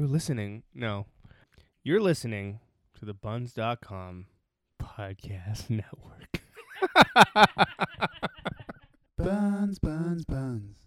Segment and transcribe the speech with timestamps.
[0.00, 0.62] You're listening.
[0.74, 1.04] No.
[1.84, 2.60] You're listening
[2.98, 4.28] to the buns.com
[4.82, 6.40] podcast network.
[9.18, 10.78] Buns, buns, buns.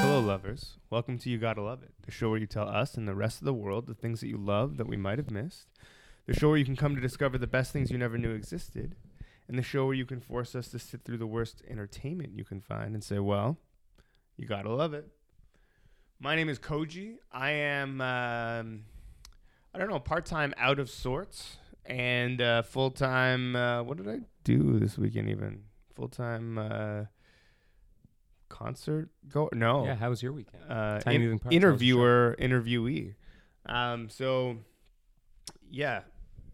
[0.00, 0.78] Hello, lovers.
[0.90, 3.40] Welcome to You Gotta Love It, the show where you tell us and the rest
[3.40, 5.68] of the world the things that you love that we might have missed,
[6.26, 8.96] the show where you can come to discover the best things you never knew existed,
[9.48, 12.44] and the show where you can force us to sit through the worst entertainment you
[12.44, 13.58] can find and say, well,
[14.36, 15.08] you gotta love it.
[16.20, 17.16] My name is Koji.
[17.32, 18.84] I am, um,
[19.74, 23.54] I don't know, part time out of sorts and uh, full time.
[23.56, 25.64] Uh, what did I do this weekend even?
[25.94, 27.04] Full time uh,
[28.48, 29.48] concert go?
[29.52, 29.84] No.
[29.84, 30.62] Yeah, how was your weekend?
[30.68, 31.96] Uh, in- Moving Parts, how was the show?
[31.96, 33.14] interviewer, interviewee.
[33.66, 34.56] Um, so,
[35.70, 36.02] yeah,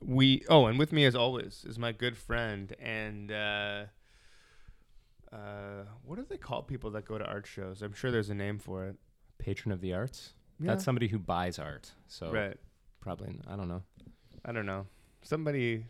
[0.04, 0.44] we.
[0.48, 3.32] Oh, and with me as always is my good friend and.
[3.32, 3.84] Uh,
[5.32, 7.82] uh, what do they call people that go to art shows?
[7.82, 8.96] I'm sure there's a name for it.
[9.38, 10.32] Patron of the arts.
[10.58, 10.72] Yeah.
[10.72, 11.92] That's somebody who buys art.
[12.08, 12.56] So right.
[13.00, 13.82] probably I don't know.
[14.44, 14.86] I don't know.
[15.22, 15.86] Somebody.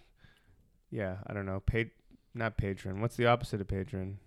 [0.90, 1.60] Yeah, I don't know.
[1.60, 1.90] Paid,
[2.34, 3.00] not patron.
[3.00, 4.18] What's the opposite of patron?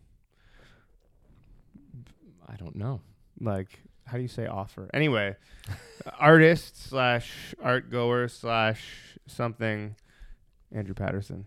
[2.47, 3.01] I don't know.
[3.39, 4.89] Like, how do you say offer?
[4.93, 5.35] Anyway,
[6.19, 9.95] artist slash art goer slash something.
[10.71, 11.45] Andrew Patterson.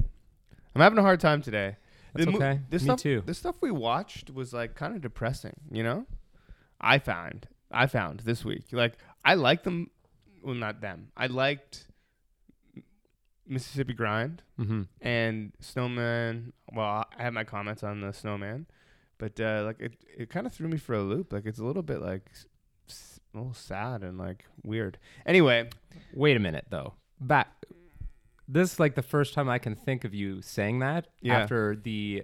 [0.74, 1.76] I'm having a hard time today.
[2.14, 2.60] That's mo- okay.
[2.70, 3.22] This Me stuff, too.
[3.26, 5.54] The stuff we watched was like kind of depressing.
[5.70, 6.06] You know,
[6.80, 7.48] I found.
[7.72, 8.66] I found this week.
[8.72, 9.90] Like, I liked them.
[10.44, 11.08] Well, not them.
[11.16, 11.86] I liked
[13.46, 14.82] Mississippi Grind Mm-hmm.
[15.00, 16.52] and Snowman.
[16.72, 18.66] Well, I have my comments on the Snowman,
[19.18, 21.32] but uh, like it, it kind of threw me for a loop.
[21.32, 22.30] Like it's a little bit like
[22.88, 24.98] s- a little sad and like weird.
[25.24, 25.68] Anyway,
[26.14, 26.94] Wait a minute though.
[27.20, 27.52] Back.
[28.48, 31.38] This is like the first time I can think of you saying that Yeah.
[31.40, 32.22] after the.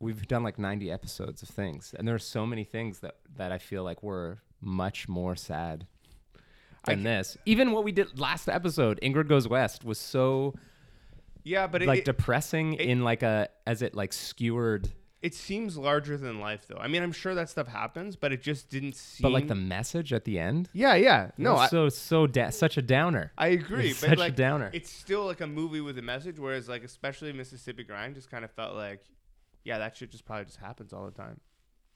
[0.00, 3.52] We've done like 90 episodes of things, and there are so many things that that
[3.52, 5.86] I feel like were much more sad
[6.86, 7.36] I than this.
[7.44, 10.54] Even what we did last episode, Ingrid Goes West, was so
[11.44, 14.88] yeah, but like it, depressing in like a as it like skewered
[15.22, 16.78] it seems larger than life, though.
[16.78, 19.22] I mean, I'm sure that stuff happens, but it just didn't seem.
[19.22, 22.76] but like the message at the end yeah, yeah, no, I, so so da- such
[22.78, 25.80] a downer I agree, It's but such like a downer it's still like a movie
[25.82, 26.38] with a message.
[26.38, 29.04] Whereas like especially Mississippi Grind just kind of felt like,
[29.64, 31.40] yeah, that shit just probably just happens all the time.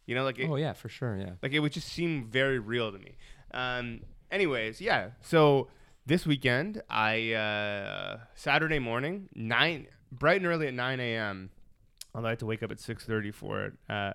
[0.06, 2.58] You know, like it, oh yeah for sure yeah Like it would just seem very
[2.58, 3.16] real to me.
[3.52, 5.10] Um, anyways, yeah.
[5.22, 5.68] So
[6.04, 11.48] this weekend, I uh, Saturday morning, nine bright and early at nine a.m.
[12.14, 13.72] Although I had to wake up at six thirty for it.
[13.88, 14.12] Uh,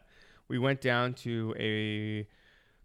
[0.47, 2.27] we went down to a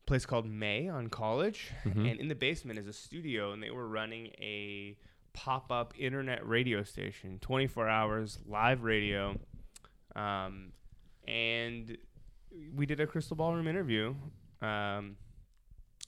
[0.07, 2.11] place called May on College, Mhm.
[2.11, 4.97] and in the basement is a studio, and they were running a
[5.33, 9.39] pop-up internet radio station, twenty four hours live radio.
[10.17, 10.73] Um,
[11.27, 11.97] and
[12.77, 14.15] we did a crystal ballroom interview
[14.63, 15.17] um,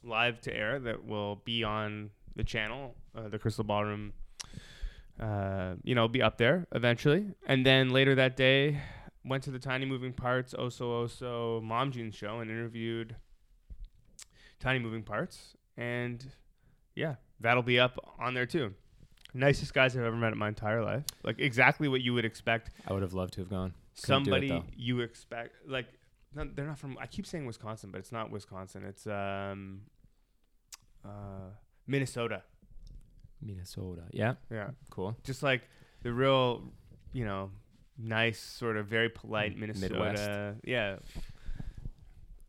[0.04, 4.12] live to air that will be on the channel uh, the crystal ballroom
[5.18, 8.78] uh, you know be up there eventually and then later that day
[9.26, 13.16] went to the tiny moving parts oso oso mom jeans show and interviewed
[14.60, 15.56] tiny moving parts.
[15.76, 16.24] And
[16.94, 18.74] yeah that'll be up on there too.
[19.34, 21.04] Nicest guys i've ever met in my entire life.
[21.22, 22.70] Like exactly what you would expect.
[22.86, 23.74] I would have loved to have gone.
[24.02, 25.86] Couldn't it, somebody you expect like
[26.34, 28.84] no, they're not from i keep saying wisconsin but it's not wisconsin.
[28.84, 29.82] It's um
[31.04, 31.50] uh
[31.86, 32.42] minnesota.
[33.42, 34.02] Minnesota.
[34.12, 34.34] Yeah.
[34.50, 34.70] Yeah.
[34.90, 35.16] Cool.
[35.24, 35.62] Just like
[36.02, 36.62] the real
[37.12, 37.50] you know
[37.98, 39.94] nice sort of very polite minnesota.
[39.94, 40.60] Midwest.
[40.64, 40.96] yeah.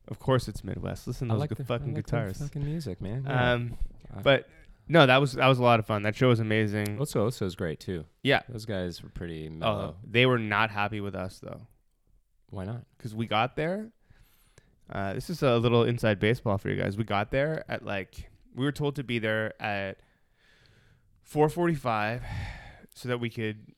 [0.09, 1.07] Of course it's midwest.
[1.07, 2.37] Listen to I those like good the, fucking I like guitars.
[2.39, 3.23] fucking music man.
[3.25, 3.51] Yeah.
[3.53, 3.77] um
[4.23, 4.47] but
[4.87, 6.03] no that was that was a lot of fun.
[6.03, 6.97] That show was amazing.
[6.97, 8.05] Oso Oso is great too.
[8.23, 8.41] Yeah.
[8.49, 11.61] Those guys were pretty oh they were not happy with us though.
[12.49, 12.83] Why not?
[12.97, 13.89] Because we got there.
[14.89, 16.95] Uh, this is a little inside baseball for you guys.
[16.97, 19.97] We got there at like we were told to be there at
[21.29, 22.21] 4:45,
[22.95, 23.73] so that we could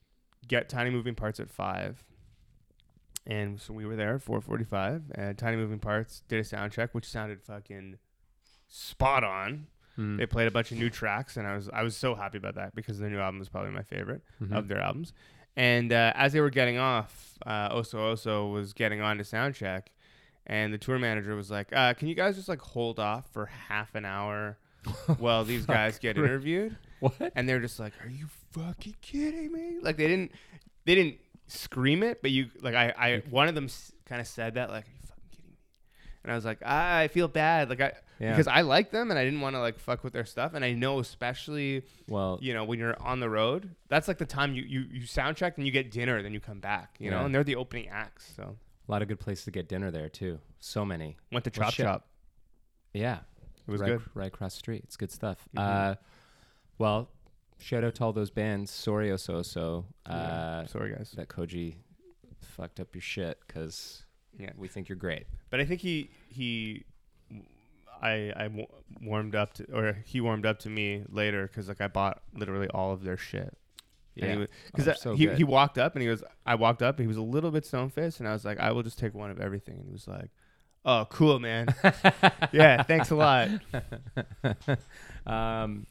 [0.50, 2.04] get Tiny Moving Parts at five.
[3.26, 6.94] And so we were there at 4:45, and Tiny Moving Parts did a sound check,
[6.94, 7.98] which sounded fucking
[8.68, 9.68] spot on.
[9.96, 10.18] Hmm.
[10.18, 12.56] They played a bunch of new tracks, and I was I was so happy about
[12.56, 14.52] that because their new album is probably my favorite Mhm.
[14.58, 15.14] of their albums.
[15.56, 19.88] And uh, as they were getting off, uh, Oso Oso was getting on to soundcheck,
[20.48, 23.46] and the tour manager was like, uh, "Can you guys just like hold off for
[23.48, 24.58] half an hour
[25.18, 29.78] while these guys get interviewed?" what And they're just like, "Are you fucking kidding me?"
[29.82, 30.32] Like they didn't,
[30.86, 31.18] they didn't
[31.48, 34.70] scream it, but you like I, I one of them s- kind of said that
[34.70, 35.58] like, "Are you fucking kidding me?"
[36.24, 39.18] And I was like, "I feel bad," like I yeah because I like them and
[39.20, 42.54] I didn't want to like fuck with their stuff, and I know especially well you
[42.54, 45.58] know, when you're on the road, that's like the time you you you sound check
[45.58, 47.26] and you get dinner, then you come back, you know, Yeah.
[47.26, 48.32] and they're the opening acts.
[48.36, 48.58] So
[48.88, 50.40] A lot of good places to get dinner there too.
[50.60, 51.16] So many.
[51.32, 51.86] Went to Well, Chop shit.
[51.86, 52.08] Chop.
[52.94, 53.20] Yeah,
[53.68, 54.02] It was right, good.
[54.16, 54.82] right across the street.
[54.84, 55.38] It's good stuff.
[55.56, 55.62] Mhm.
[55.62, 55.96] Uh,
[56.80, 57.10] well,
[57.60, 58.72] shout out to all those bands.
[58.72, 59.86] Sorry, so so.
[60.08, 60.14] Yeah.
[60.16, 61.12] Uh, Sorry, guys.
[61.18, 61.76] that Koji
[62.42, 64.04] fucked up your shit because
[64.38, 64.52] Yeah.
[64.58, 65.28] we think you're great.
[65.50, 66.84] But I think he he,
[68.02, 68.68] I I
[69.02, 72.68] warmed up to, or he warmed up to me later because like I bought literally
[72.70, 73.56] all of their shit.
[74.16, 75.38] Yeah, Because Oh, so he good.
[75.38, 77.66] he walked up and he goes, I walked up and he was a little bit
[77.66, 79.92] stone faced and I was like, I will just take one of everything and he
[79.94, 80.30] was like,
[80.86, 81.68] Oh, cool, man.
[82.52, 83.50] yeah, thanks a lot.
[85.26, 85.86] um,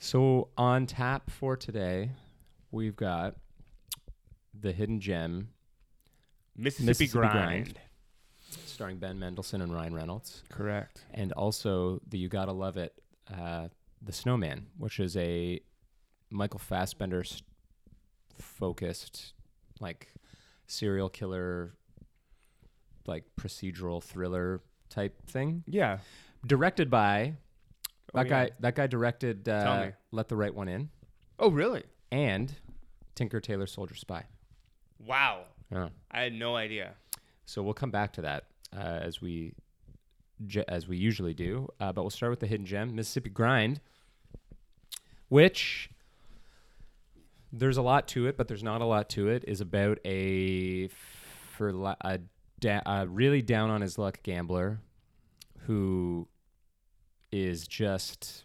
[0.00, 2.10] so on tap for today,
[2.72, 3.36] we've got
[4.58, 5.50] the hidden gem
[6.56, 7.64] Mississippi, Mississippi grind.
[7.64, 7.80] Grind.
[8.66, 11.04] starring Ben Mendelsohn and Ryan Reynolds, Correct.
[11.14, 12.94] and also the You Gotta Love It,
[13.32, 13.68] uh,
[14.02, 15.60] The Snowman, which is a
[16.30, 17.42] Michael Fassbender s-
[18.38, 19.34] focused,
[19.80, 20.08] like
[20.66, 21.74] serial killer,
[23.06, 25.62] like procedural thriller type thing.
[25.66, 25.98] Yeah.
[26.46, 27.34] Directed by
[28.14, 28.44] that yeah.
[28.46, 28.50] guy.
[28.60, 29.92] That guy directed Tell uh, me.
[30.12, 30.90] Let the Right One In
[31.38, 31.84] Oh, really?
[32.12, 32.52] and
[33.14, 34.24] Tinker Tailor Soldier Spy.
[34.98, 35.44] Wow.
[35.72, 35.88] Yeah.
[36.10, 36.94] I had no idea.
[37.46, 38.44] So we'll come back to that
[38.76, 39.54] uh, as we
[40.46, 41.68] ge- as we usually do.
[41.80, 43.80] Uh, but we'll start with the hidden gem, Mississippi Grind,
[45.28, 45.90] which
[47.52, 49.44] there's a lot to it, but there's not a lot to it.
[49.46, 50.88] Is about a
[51.56, 52.20] for la- a,
[52.60, 54.80] da- a really down on his luck gambler
[55.66, 56.26] who
[57.32, 58.44] is just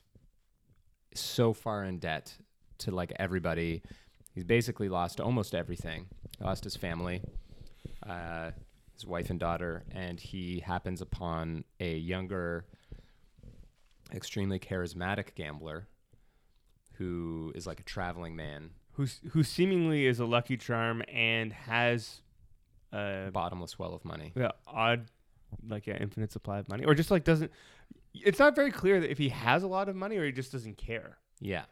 [1.13, 2.35] so far in debt
[2.79, 3.81] to like everybody.
[4.33, 6.07] He's basically lost almost everything.
[6.41, 7.21] Lost his family,
[8.05, 8.51] uh,
[8.93, 12.65] his wife and daughter, and he happens upon a younger,
[14.13, 15.87] extremely charismatic gambler
[16.97, 22.21] who is like a traveling man, Who's who seemingly is a lucky charm and has
[22.93, 24.31] a bottomless well of money.
[24.35, 25.05] yeah, odd
[25.69, 27.51] like yeah, infinite supply of money or just like doesn't
[28.23, 30.51] it's not very clear that if he has a lot of money or he just
[30.51, 31.17] doesn't care.
[31.39, 31.65] Yeah,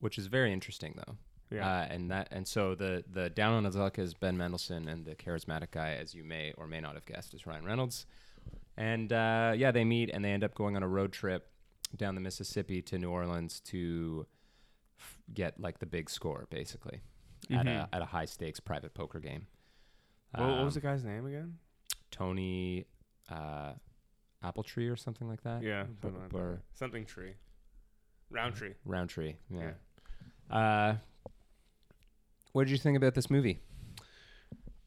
[0.00, 1.16] which is very interesting though.
[1.50, 1.66] Yeah.
[1.66, 5.04] Uh, and that and so the the down on his luck is Ben Mendelsohn, and
[5.06, 8.06] the charismatic guy, as you may or may not have guessed, is Ryan Reynolds.
[8.76, 11.48] And uh, yeah, they meet and they end up going on a road trip
[11.96, 14.26] down the Mississippi to New Orleans to
[14.98, 17.00] f- get like the big score, basically,
[17.50, 17.88] at a Mhm.
[17.92, 19.46] at a high stakes private poker game.
[20.32, 21.58] what, what was the Um, guy's name again?
[22.10, 22.86] Tony
[23.30, 23.72] uh,
[24.46, 25.62] apple tree or something like that.
[25.62, 26.58] Yeah, something, like that.
[26.74, 27.34] something tree,
[28.30, 28.74] round tree.
[28.84, 29.36] Round tree.
[29.50, 29.72] Yeah.
[30.50, 30.56] yeah.
[30.56, 30.96] Uh,
[32.52, 33.60] what did you think about this movie?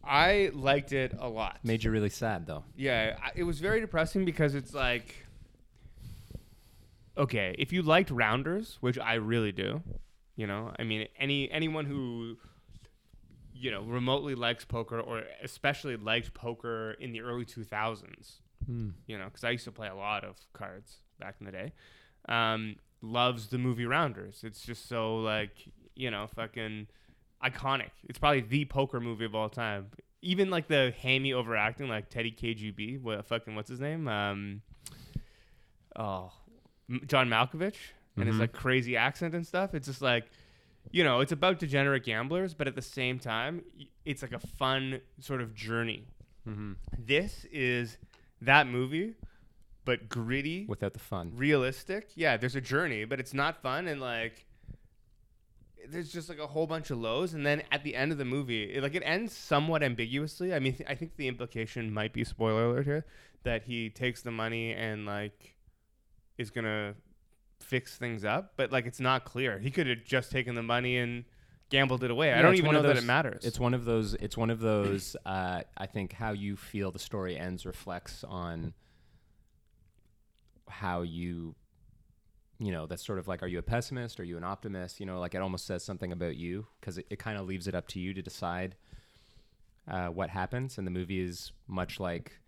[0.03, 1.59] I liked it a lot.
[1.63, 2.63] Made you really sad though.
[2.75, 5.27] Yeah, it was very depressing because it's like,
[7.17, 9.83] okay, if you liked Rounders, which I really do,
[10.35, 12.37] you know, I mean, any anyone who
[13.53, 18.37] you know remotely likes poker or especially liked poker in the early 2000s
[18.69, 18.93] Mm.
[19.07, 21.73] You know, because I used to play a lot of cards back in the day.
[22.27, 24.43] Um, loves the movie Rounders.
[24.43, 25.51] It's just so like
[25.95, 26.87] you know fucking
[27.43, 27.91] iconic.
[28.07, 29.87] It's probably the poker movie of all time.
[30.21, 33.01] Even like the hammy overacting, like Teddy KGB.
[33.01, 34.07] What fucking what's his name?
[34.07, 34.61] Um,
[35.95, 36.31] oh,
[37.07, 37.75] John Malkovich,
[38.15, 38.27] and mm-hmm.
[38.27, 39.73] his like crazy accent and stuff.
[39.73, 40.25] It's just like
[40.91, 43.63] you know, it's about degenerate gamblers, but at the same time,
[44.05, 46.05] it's like a fun sort of journey.
[46.47, 46.73] Mm-hmm.
[46.97, 47.97] This is
[48.41, 49.15] that movie,
[49.85, 51.31] but gritty, Without the fun.
[51.35, 52.09] realistic.
[52.15, 54.45] Yeah, there's a journey, but it's not fun and like
[55.89, 58.25] there's just like a whole bunch of lows and then at the end of the
[58.25, 60.53] movie, it, like it ends somewhat ambiguously.
[60.53, 63.05] I mean, th- I think the implication might be spoiler alert here
[63.43, 65.55] that he takes the money and like
[66.37, 66.95] is going to
[67.59, 69.57] fix things up, but like it's not clear.
[69.59, 71.23] He could have just taken the money and
[71.69, 72.33] gambled it away.
[72.33, 73.45] I don't even know of that it matters.
[73.45, 74.13] It's one of those.
[74.15, 75.15] It's one of those.
[75.25, 78.73] Uh, I think how you feel the story ends reflects on
[80.67, 81.53] how you,
[82.57, 84.19] you know, that's sort of like, are you a pessimist?
[84.19, 84.99] Are you an optimist?
[84.99, 87.67] You know, like it almost says something about you because it, it kind of leaves
[87.67, 88.75] it up to you to decide
[89.87, 90.77] uh, what happens.
[90.77, 92.39] And the movie is much like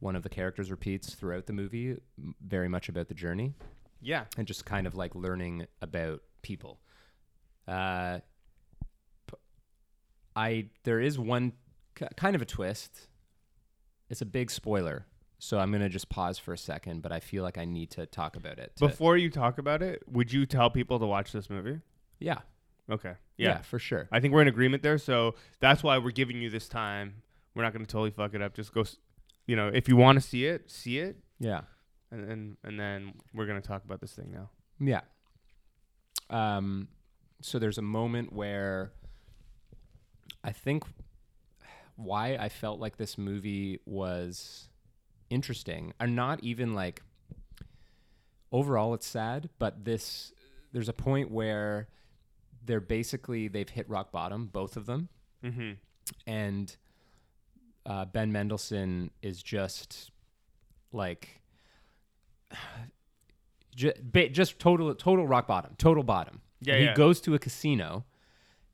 [0.00, 1.96] one of the characters repeats throughout the movie,
[2.40, 3.54] very much about the journey
[4.00, 4.24] yeah.
[4.36, 6.80] and just kind of like learning about people.
[7.66, 8.20] Uh,
[10.36, 11.54] I there is one
[11.94, 13.08] k- kind of a twist.
[14.10, 15.06] It's a big spoiler,
[15.38, 17.02] so I'm gonna just pause for a second.
[17.02, 18.72] But I feel like I need to talk about it.
[18.76, 21.80] to- Before you talk about it, would you tell people to watch this movie?
[22.20, 22.38] yeah,
[22.90, 23.14] Okay.
[23.36, 23.62] yeah, yeah.
[23.62, 24.08] for sure.
[24.12, 24.98] I think we're in agreement there.
[24.98, 27.22] So that's why we're giving you this time.
[27.54, 28.54] We're not going to totally fuck it up.
[28.54, 28.96] Just go, s-
[29.46, 31.62] you know, if you want to see it, see it, Yeah,
[32.10, 34.50] and and, and then we're going to talk about this thing now.
[34.78, 35.00] yeah.
[36.30, 36.88] Um,
[37.40, 38.92] so there's a moment where
[40.46, 40.84] I think
[41.96, 44.68] why I felt like this movie was
[45.28, 47.02] interesting are not even like
[48.52, 50.32] overall it's sad, but this
[50.72, 51.88] there's a point where
[52.64, 55.08] they're basically they've hit rock bottom, both of them,
[55.44, 55.72] Mm-hmm.
[56.26, 56.76] and
[57.84, 60.10] uh, Ben Mendelsohn is just
[60.92, 61.40] like
[63.76, 66.40] ju- ba- just total total rock bottom, total bottom.
[66.60, 66.94] Yeah, he yeah.
[66.94, 68.04] goes to a casino,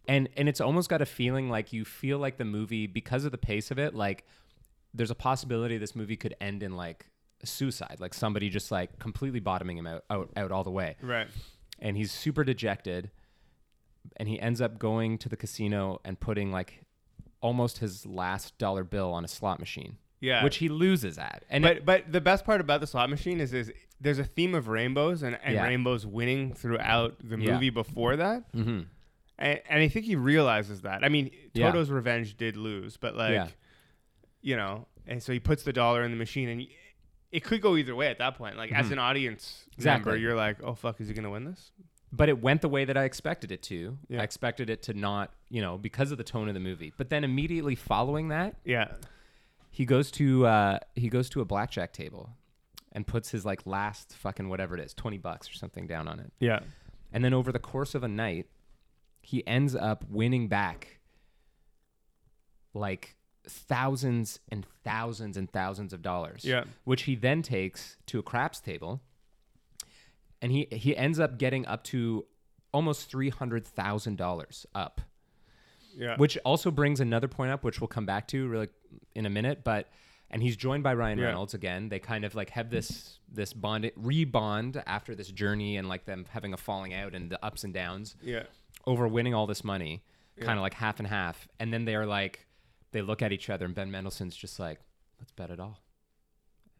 [0.08, 3.30] and and it's almost got a feeling like you feel like the movie because of
[3.32, 4.24] the pace of it, like
[4.94, 7.06] there's a possibility this movie could end in like
[7.44, 11.28] suicide, like somebody just like completely bottoming him out out, out all the way Right.
[11.80, 13.10] and he's super dejected
[14.16, 16.84] and he ends up going to the casino and putting like
[17.40, 20.44] almost his last dollar bill on a slot machine Yeah.
[20.44, 23.40] which he loses at and but it- but the best part about the slot machine
[23.40, 25.64] is is there's a theme of rainbows and, and Yeah.
[25.64, 27.52] rainbows winning throughout the Yeah.
[27.54, 28.52] movie before that.
[28.52, 28.86] Mhm.
[29.42, 31.04] And, and I think he realizes that.
[31.04, 31.66] I mean, Yeah.
[31.70, 33.48] Toto's Revenge did lose, but like, Yeah.
[34.40, 36.66] you know, and so he puts the dollar in the machine, and
[37.30, 38.56] it could go either way at that point.
[38.56, 38.92] Like as Mhm.
[38.92, 40.12] an audience Exactly.
[40.12, 41.72] member, you're like, oh fuck, is he gonna win this?
[42.14, 43.96] but it went the way that I expected it to.
[44.10, 44.20] Yeah.
[44.20, 46.92] I expected it to not, you know, because of the tone of the movie.
[46.98, 48.96] But then immediately following that, Yeah.
[49.70, 52.36] he goes to uh, he goes to a blackjack table
[52.92, 56.20] and puts his like last fucking whatever it is, 20 bucks or something down on
[56.20, 56.30] it.
[56.38, 56.60] Yeah.
[57.14, 58.46] And then over the course of a night,
[59.22, 60.98] he ends up winning back
[62.74, 66.44] like thousands and thousands and thousands of dollars.
[66.44, 66.64] Yeah.
[66.84, 69.00] Which he then takes to a craps table.
[70.40, 72.24] And he, he ends up getting up to
[72.72, 75.00] almost $300,000 up,
[75.96, 76.16] Yeah.
[76.16, 78.68] which also brings another point up, which we'll come back to really
[79.14, 79.62] in a minute.
[79.62, 79.88] But,
[80.30, 81.26] and he's joined by Ryan Yeah.
[81.26, 81.90] Reynolds again.
[81.90, 86.24] They kind of like have this, this bond, rebond after this journey and like them
[86.30, 88.44] having a falling out and the ups and downs yeah.
[88.86, 90.02] Over winning all this money,
[90.36, 90.44] Yeah.
[90.44, 91.46] kind of like half and half.
[91.60, 92.46] And then they're like,
[92.92, 94.80] they look at each other, and Ben Mendelsohn's just like,
[95.18, 95.78] let's bet it all.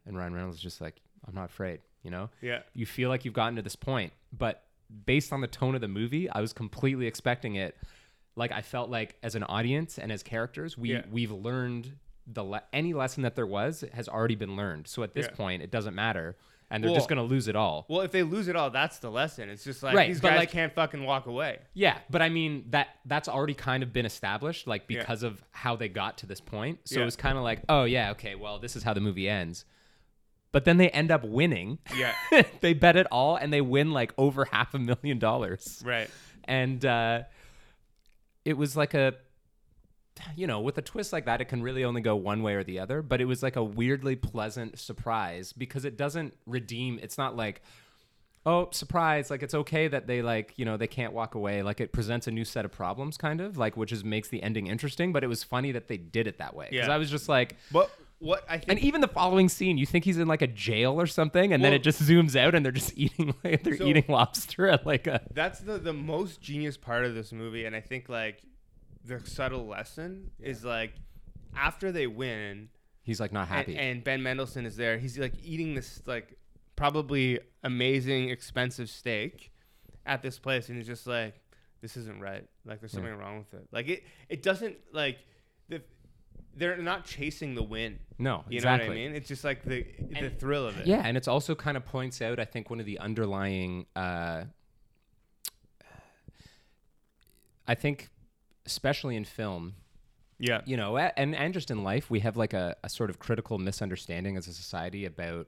[0.05, 2.29] And Ryan Reynolds is just like, I'm not afraid, you know?
[2.41, 2.59] Yeah.
[2.73, 4.63] You feel like you've gotten to this point, but
[5.05, 7.75] based on the tone of the movie, I was completely expecting it.
[8.35, 11.03] Like I felt like as an audience and as characters, we Yeah.
[11.09, 14.87] we've learned the le- any lesson that there was has already been learned.
[14.87, 15.35] So at this Yeah.
[15.35, 16.35] point, it doesn't matter,
[16.73, 17.85] and they're Well- just gonna lose it all.
[17.87, 19.47] Well, if they lose it all, that's the lesson.
[19.47, 21.59] It's just like Right, these guys like- can't fucking walk away.
[21.73, 24.99] Yeah, but I mean that that's already kind of been established, like Yeah.
[24.99, 26.79] because of how they got to this point.
[26.85, 27.03] So Yeah.
[27.03, 29.65] it was kind of like, oh yeah, okay, well this is how the movie ends.
[30.51, 31.79] But then they end up winning.
[31.95, 32.13] Yeah.
[32.61, 35.81] they bet it all and they win like over half a million dollars.
[35.85, 36.09] right.
[36.45, 37.23] And uh,
[38.45, 39.13] it was like a,
[40.35, 42.63] you know, with a twist like that, it can really only go one way or
[42.63, 43.01] the other.
[43.01, 46.99] But it was like a weirdly pleasant surprise because it doesn't redeem.
[47.01, 47.61] It's not like,
[48.45, 49.29] oh, surprise!
[49.31, 51.61] Like it's okay that they like, you know, they can't walk away.
[51.63, 54.41] Like it presents a new set of problems, kind of like, which is makes the
[54.43, 55.13] ending interesting.
[55.13, 56.93] But it was funny that they did it that way because Yeah.
[56.93, 57.55] I was just like.
[57.71, 57.89] But
[58.19, 60.99] what I think And even the following scene, you think he's in like a jail
[61.01, 63.85] or something, and then it just zooms out, and they're just eating like they're So-
[63.85, 67.75] eating lobster at like a that's the the most genius part of this movie and
[67.75, 68.41] i think like
[69.05, 70.93] the subtle lesson is like
[71.55, 72.69] after they win
[73.03, 73.75] He's like not happy.
[73.77, 76.37] and ben mendelsohn is there he's like eating this like
[76.75, 79.51] probably amazing expensive steak
[80.05, 81.35] at this place and he's just like
[81.81, 85.17] this isn't right like there's something wrong with it like it it doesn't like
[85.69, 85.81] the
[86.55, 88.87] they're not chasing the win no, you exactly.
[88.87, 89.85] know what i mean it's just like the
[90.21, 92.79] the thrill of it Yeah, and it's also kind of points out, I think, one
[92.79, 93.85] of the underlying.
[93.95, 94.43] Uh,
[97.67, 98.09] I think,
[98.65, 99.75] especially in film,
[100.39, 103.19] yeah you know, and and just in life, we have like a, a sort of
[103.19, 105.47] critical misunderstanding as a society about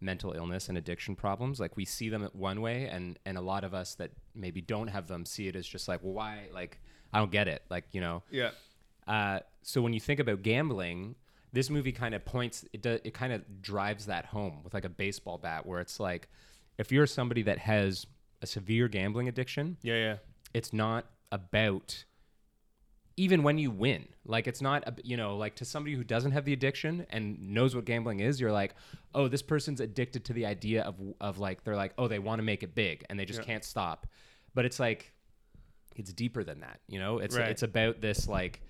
[0.00, 1.58] mental illness and addiction problems.
[1.60, 4.88] Like we see them one way, and and a lot of us that maybe don't
[4.88, 6.48] have them see it as just like, well, why?
[6.52, 6.80] Like
[7.12, 7.62] I don't get it.
[7.70, 8.50] Like you know, yeah
[9.06, 11.14] uh, so when you think about gambling,
[11.52, 12.82] this movie kind of points it.
[12.82, 16.28] Do, it kind of drives that home with like a baseball bat, where it's like,
[16.78, 18.06] if you're somebody that has
[18.42, 20.16] a severe gambling addiction, yeah yeah
[20.52, 22.04] it's not about
[23.16, 24.06] even when you win.
[24.26, 27.38] Like it's not, ab- you know, like to somebody who doesn't have the addiction and
[27.54, 28.74] knows what gambling is, you're like,
[29.14, 32.38] oh, this person's addicted to the idea of of like they're like, oh, they want
[32.40, 33.46] to make it big and they just Yeah.
[33.46, 34.06] can't stop.
[34.54, 35.12] But it's like
[35.96, 37.18] it's deeper than that, you know?
[37.18, 37.48] It's Right.
[37.48, 38.60] it's about this like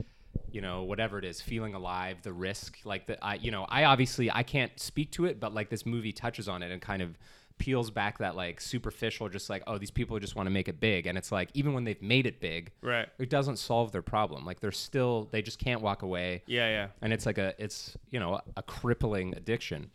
[0.52, 3.84] you know whatever it is feeling alive the risk like the i you know i
[3.84, 7.00] obviously i can't speak to it but like this movie touches on it and kind
[7.02, 7.18] of
[7.58, 10.80] peels back that like superficial just like oh these people just want to make it
[10.80, 11.06] big.
[11.06, 13.08] And it's like even when they've made it big right.
[13.18, 14.44] it doesn't solve their problem.
[14.44, 16.42] Like they're still they just can't walk away.
[16.46, 16.88] Yeah yeah.
[17.02, 19.90] And it's like a it's you know a crippling addiction.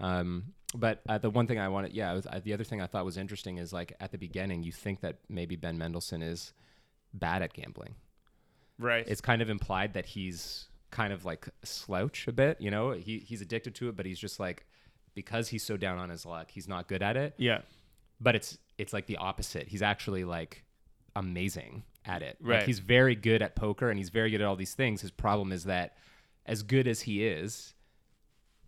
[0.00, 0.44] Um
[0.76, 3.04] but uh, the one thing i wanted yeah was, uh, the other thing i thought
[3.04, 6.52] was interesting is like at the beginning you think that maybe ben mendelsohn is
[7.14, 7.94] bad at gambling.
[8.78, 9.04] Right.
[9.06, 12.60] It's kind of implied that he's kind of like slouch a bit.
[12.60, 14.66] You know, he he's addicted to it, but he's just like
[15.14, 17.34] because he's so down on his luck, he's not good at it.
[17.38, 17.60] Yeah.
[18.20, 19.68] But it's it's like the opposite.
[19.68, 20.64] He's actually like
[21.16, 22.36] amazing at it.
[22.40, 22.56] Right.
[22.58, 25.00] Like he's very good at poker and he's very good at all these things.
[25.00, 25.96] His problem is that
[26.46, 27.74] as good as he is,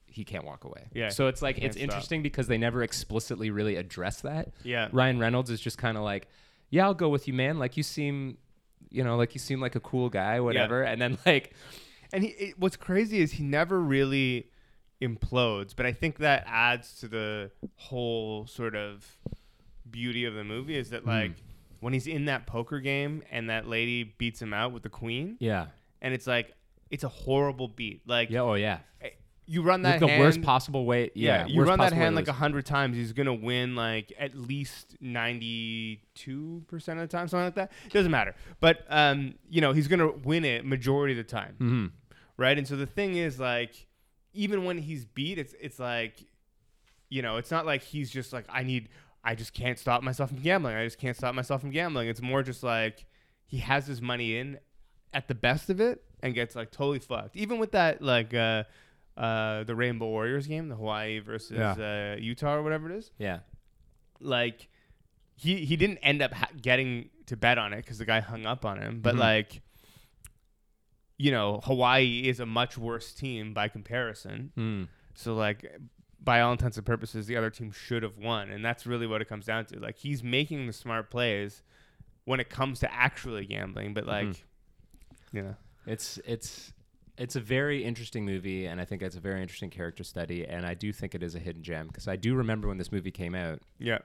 [0.06, 0.86] he can't walk away.
[0.94, 1.82] Yeah, So it's like it's stop.
[1.84, 4.52] interesting because they never explicitly really address that.
[4.62, 4.88] Yeah.
[4.92, 6.28] Ryan Reynolds is just kind of like,
[6.70, 7.58] yeah, I'll go with you, man.
[7.58, 8.38] Like you seem,
[8.88, 10.82] you know, like you seem like a cool guy, whatever.
[10.82, 11.52] And then like,
[12.12, 14.48] And he, it, what's crazy is he never really
[15.00, 19.18] implodes, but I think that adds to the whole sort of
[19.90, 21.08] beauty of the movie is that Hmm.
[21.08, 21.32] like
[21.80, 25.36] when he's in that poker game and that lady beats him out with the queen,
[25.38, 25.66] yeah,
[26.00, 26.52] and it's like
[26.90, 28.00] it's a horrible beat.
[28.06, 28.78] Like yeah, oh yeah,
[29.44, 31.10] you run like that the hand, worst possible way.
[31.14, 34.34] Yeah, Yeah, you run that hand like a hundred times, he's gonna win like at
[34.34, 37.72] least ninety-two percent of the time, something like that.
[37.90, 41.90] Doesn't matter, but um, you know, he's gonna win it majority of the time, Mhm.
[42.36, 42.56] right?
[42.56, 43.85] And so the thing is, like,
[44.36, 46.24] even when he's beat, it's it's like,
[47.08, 48.88] you know, it's not like he's just like I need,
[49.24, 50.76] I just can't stop myself from gambling.
[50.76, 52.08] I just can't stop myself from gambling.
[52.08, 53.06] It's more just like
[53.46, 54.58] he has his money in
[55.12, 57.36] at the best of it and gets like totally fucked.
[57.36, 58.64] Even with that like uh
[59.16, 63.10] uh the Rainbow Warriors game, the Hawaii versus uh, Utah or whatever it is.
[63.18, 63.38] Yeah,
[64.20, 64.68] Like
[65.34, 68.46] he he didn't end up ha- getting to bet on it because the guy hung
[68.46, 69.00] up on him.
[69.00, 69.18] But Mhm.
[69.20, 69.62] like
[71.18, 74.52] you know, Hawaii is a much worse team by comparison.
[74.56, 74.88] Mm.
[75.14, 75.70] So like
[76.22, 79.20] by all intents and purposes, the other team should have won, and that's really what
[79.22, 79.78] it comes down to.
[79.78, 81.62] Like he's making the smart plays
[82.24, 84.42] when it comes to actually gambling, but like, Mhm.
[85.32, 85.56] you know,
[85.86, 86.72] It's it's
[87.16, 90.66] it's a very interesting movie, and I think it's a very interesting character study, and
[90.66, 93.10] I do think it is a hidden gem because I do remember when this movie
[93.12, 94.00] came out, yeah,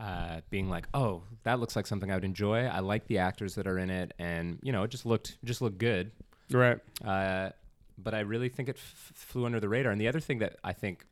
[0.00, 3.54] uh, being like, "Oh, that looks like something I would enjoy." I like the actors
[3.54, 6.10] that are in it, and you know, it just looked just looked good.
[6.50, 7.50] right, Uh,
[7.96, 9.92] but I really think it f- flew under the radar.
[9.92, 11.06] And the other thing that I think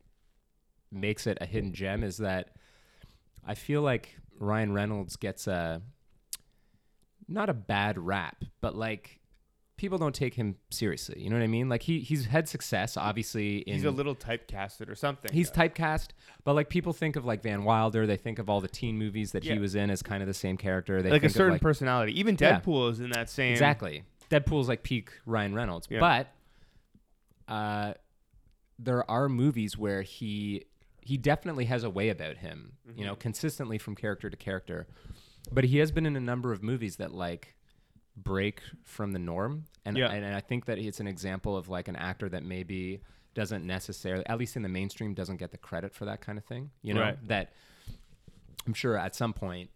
[0.91, 2.49] makes it a hidden gem is that
[3.45, 5.81] I feel like Ryan Reynolds gets a
[7.27, 9.19] not a bad rap, but like
[9.75, 11.21] people don't take him seriously.
[11.21, 11.67] You know what I mean?
[11.69, 13.57] Like he he's had success, obviously.
[13.59, 15.31] In, he's a little typecasted or something.
[15.33, 16.09] He's typecast,
[16.43, 19.31] but like people think of like Van Wilder, they think of all the teen movies
[19.31, 19.53] that Yeah.
[19.53, 21.01] he was in as kind of the same character.
[21.01, 22.17] They like a certain like, personality.
[22.19, 22.59] Even Yeah.
[22.59, 24.03] Deadpool is in that same Exactly.
[24.29, 25.87] Deadpool's like peak Ryan Reynolds.
[25.89, 25.99] Yeah.
[25.99, 26.27] But
[27.47, 27.93] uh,
[28.79, 30.65] there are movies where he
[31.01, 33.03] he definitely has a way about him, you Mm-hmm.
[33.03, 34.87] know, consistently from character to character.
[35.51, 37.55] But he has been in a number of movies that like
[38.15, 39.65] break from the norm.
[39.85, 40.11] And Yeah.
[40.11, 43.01] and, I think that it's an example of like an actor that maybe
[43.33, 46.45] doesn't necessarily at least in the mainstream doesn't get the credit for that kind of
[46.45, 46.69] thing.
[46.81, 47.01] You know?
[47.01, 47.27] Right.
[47.27, 47.53] That
[48.67, 49.69] I'm sure at some point,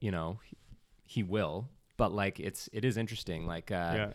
[0.00, 0.56] you know, he,
[1.04, 1.68] he will.
[1.96, 3.46] But like it's it is interesting.
[3.46, 4.10] Like uh Yeah,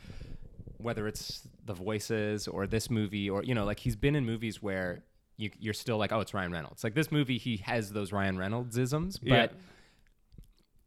[0.78, 4.62] whether it's the voices or this movie or you know like he's been in movies
[4.62, 5.04] where
[5.38, 8.38] you, you're still like oh it's ryan reynolds like this movie he has those ryan
[8.38, 9.48] reynolds isms Yeah.
[9.48, 9.56] but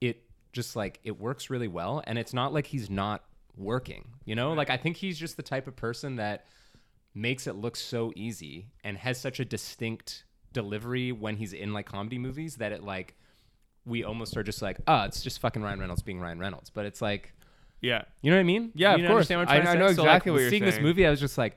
[0.00, 3.24] it just like it works really well and it's not like he's not
[3.56, 6.46] working you know like i think he's just the type of person that
[7.14, 11.86] makes it look so easy and has such a distinct delivery when he's in like
[11.86, 13.14] comedy movies that it like
[13.84, 16.86] we almost are just like oh it's just fucking ryan reynolds being ryan reynolds but
[16.86, 17.32] it's like
[17.84, 18.70] yeah, you know what I mean?
[18.76, 19.28] Yeah, you of course.
[19.28, 21.18] what I'm I- I know So, like, exactly what you're seeing this movie, I was
[21.18, 21.56] just like,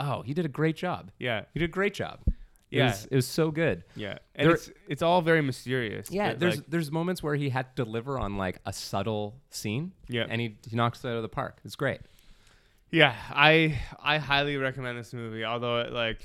[0.00, 1.10] oh, he did a great job.
[1.18, 2.20] yeah, He did a great job.
[2.70, 2.86] It Yeah.
[2.86, 3.84] was, it was so good.
[3.94, 4.18] yeah.
[4.34, 6.10] And There- it's it's all very mysterious.
[6.10, 9.92] Yeah, there's like, there's moments where he had to deliver on like a subtle scene.
[10.08, 10.26] Yeah.
[10.28, 11.58] and he, he knocks it out of the park.
[11.64, 12.00] It's great.
[12.90, 15.44] Yeah, I I highly recommend this movie.
[15.44, 16.24] Although it like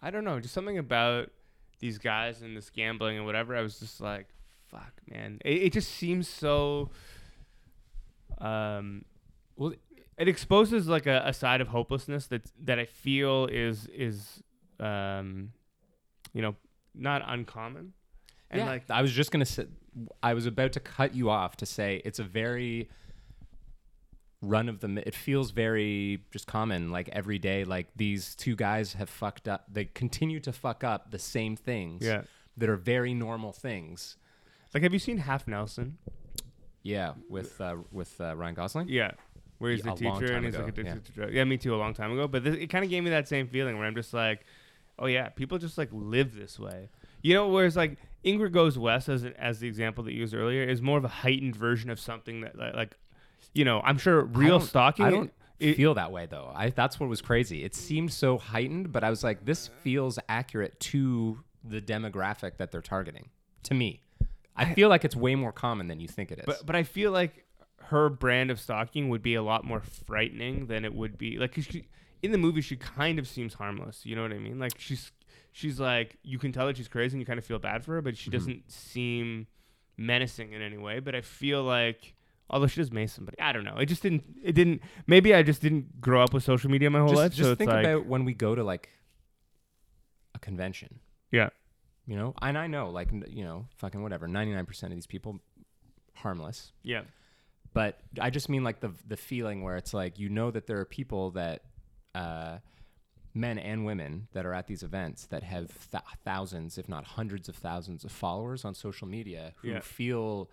[0.00, 1.30] I don't know, just something about
[1.78, 3.54] these guys and this gambling and whatever.
[3.56, 4.26] I was just like,
[4.66, 5.40] fuck, man.
[5.44, 6.90] It, it just seems so.
[8.38, 9.04] Um,
[9.56, 9.74] Well,
[10.18, 14.42] it exposes like a, a side of hopelessness that that I feel is is
[14.78, 15.52] um,
[16.32, 16.56] you know,
[16.94, 17.92] not uncommon.
[18.50, 19.66] And yeah, like I was just gonna say,
[20.22, 22.88] I was about to cut you off to say it's a very
[24.42, 25.02] run of the.
[25.06, 27.64] It feels very just common, like every day.
[27.64, 29.66] Like these two guys have fucked up.
[29.72, 32.04] They continue to fuck up the same things.
[32.04, 32.22] yeah,
[32.56, 34.16] that are very normal things.
[34.74, 35.98] like have you seen Half Nelson?
[36.82, 38.88] Yeah, with uh, with uh, Ryan Gosling.
[38.88, 39.12] Yeah.
[39.58, 41.34] Where he's Yeah, the a teacher and he's like ago, addicted to drugs.
[41.34, 42.26] Yeah, me too, a long time ago.
[42.26, 44.46] But this, it kind of gave me that same feeling where I'm just like,
[45.00, 46.88] oh yeah, people just like live this way.
[47.22, 50.62] You know, whereas like Ingrid Goes West, as as the example that you used earlier,
[50.62, 52.96] is more of a heightened version of something that like,
[53.54, 55.04] you know, I'm sure real don't- stalking.
[55.06, 56.50] I don't it- feel that way though.
[56.54, 57.64] I that's what was crazy.
[57.64, 62.70] It seemed so heightened, but I was like, this feels accurate to the demographic that
[62.70, 63.28] they're targeting.
[63.64, 64.00] To me,
[64.56, 66.44] I feel like it's way more common than you think it is.
[66.46, 67.44] But but I feel like
[67.84, 71.54] her brand of stalking would be a lot more frightening than it would be like
[71.54, 71.86] 'cause she,
[72.22, 74.04] in the movie she kind of seems harmless.
[74.04, 74.58] You know what I mean?
[74.58, 75.12] Like she's
[75.52, 77.94] she's like you can tell that she's crazy and you kind of feel bad for
[77.94, 78.32] her, but she Mhm.
[78.32, 79.46] doesn't seem
[79.96, 81.00] menacing in any way.
[81.00, 82.14] But I feel like
[82.48, 83.76] although she does mace somebody, I don't know.
[83.76, 84.24] It just didn't.
[84.42, 84.82] It didn't.
[85.06, 87.32] Maybe I just didn't grow up with social media my whole just, life.
[87.32, 88.88] just so it's think like about when we go to like
[90.34, 91.00] a convention.
[91.30, 91.50] Yeah.
[92.06, 94.26] You know, and I know, like, you know, fucking whatever.
[94.26, 95.40] Ninety nine percent of these people,
[96.14, 96.72] harmless.
[96.82, 97.02] yeah,
[97.72, 100.78] But I just mean like the the feeling where it's like you know that there
[100.80, 101.62] are people that,
[102.14, 102.58] uh,
[103.34, 107.48] men and women that are at these events that have th- thousands, if not hundreds
[107.48, 109.80] of thousands of followers on social media who Yeah.
[109.80, 110.50] feel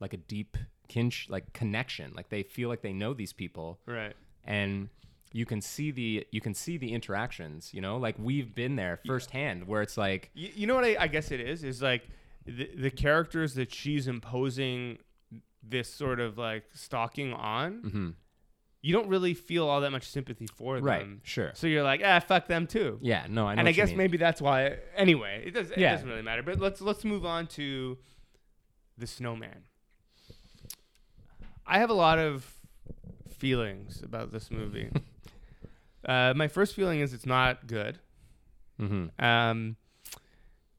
[0.00, 0.56] like a deep
[0.88, 4.14] kinch, like connection, like they feel like they know these people right.
[4.44, 4.88] and
[5.32, 8.98] you can see the you can see the interactions you know like we've been there
[9.06, 12.08] firsthand where it's like You, you know what I, I guess it is is like
[12.44, 14.98] the, the characters that she's imposing
[15.62, 17.82] this sort of like stalking on.
[17.82, 18.14] mhm,
[18.82, 20.84] You don't really feel all that much sympathy for them.
[20.84, 22.98] right sure So you're like, ah, fuck them too.
[23.02, 24.76] yeah no i know and I guess maybe that's why.
[24.96, 25.92] Anyway, it, does, it Yeah.
[25.92, 26.42] doesn't really matter.
[26.42, 27.98] But let's let's move on to
[28.96, 29.64] the snowman.
[31.66, 32.52] I have a lot of
[33.38, 34.90] feelings about this movie.
[36.04, 37.98] uh, my first feeling is it's not good,
[38.80, 39.22] Mm-hmm.
[39.24, 39.76] um,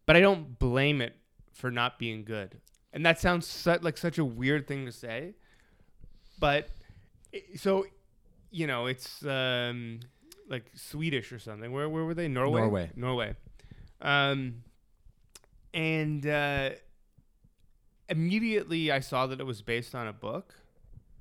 [0.07, 1.15] but I don't blame it
[1.53, 2.59] for not being good.
[2.93, 5.35] And that sounds su- like such a weird thing to say,
[6.39, 6.67] but
[7.55, 7.85] so
[8.51, 9.99] you know it's um,
[10.49, 11.71] like Swedish or something.
[11.71, 12.27] Where where were they?
[12.27, 12.61] Norway.
[12.61, 12.89] Norway.
[12.95, 13.35] Norway.
[14.01, 14.63] Um,
[15.73, 16.71] and uh,
[18.09, 20.55] immediately I saw that it was based on a book,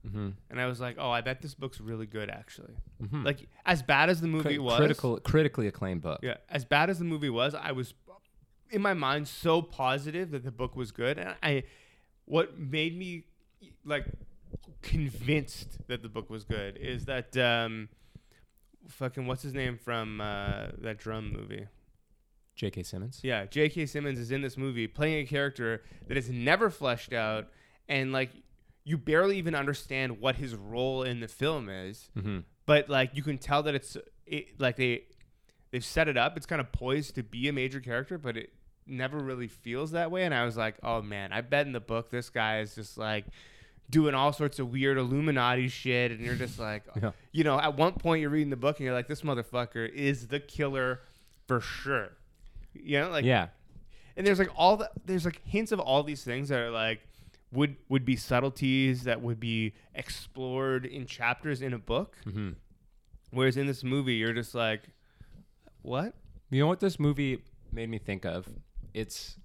[0.07, 0.35] Mhm.
[0.49, 3.25] and I was like, "Oh, I bet this book's really good, actually." Mhm.
[3.25, 6.91] Like as bad as the movie Cri- was, critical critically acclaimed book yeah, as bad
[6.91, 7.95] as the movie was, I was
[8.71, 11.65] in my mind so positive that the book was good, and I,
[12.25, 13.25] what made me
[13.85, 14.07] like
[14.83, 17.89] convinced that the book was good is that um,
[18.89, 21.67] fucking what's his name from uh, that drum movie?
[22.59, 23.87] jk simmons Yeah, J.K.
[23.87, 27.49] Simmons is in this movie playing a character that is never fleshed out,
[27.89, 28.31] and like
[28.85, 32.45] you barely even understand what his role in the film is Mhm.
[32.67, 35.05] but like you can tell that it's it, like they
[35.71, 36.37] they've set it up.
[36.37, 38.53] It's kind of poised to be a major character, but it
[38.87, 40.25] never really feels that way.
[40.25, 42.99] And I was like, oh man, I bet in the book this guy is just
[42.99, 43.27] like
[43.91, 47.11] doing all sorts of weird Illuminati shit, and you're just like, Yeah.
[47.33, 50.29] you know, at one point you're reading the book and you're like, this motherfucker is
[50.29, 51.01] the killer
[51.49, 52.11] for sure.
[52.73, 53.49] You know, like yeah
[54.17, 57.01] and there's like all the there's like hints of all these things that are like
[57.53, 62.55] would would be subtleties that would be explored in chapters in a book Mhm.
[63.31, 64.83] whereas in this movie you're just like
[65.83, 66.15] what
[66.51, 68.47] you know what this movie made me think of
[68.95, 69.37] it's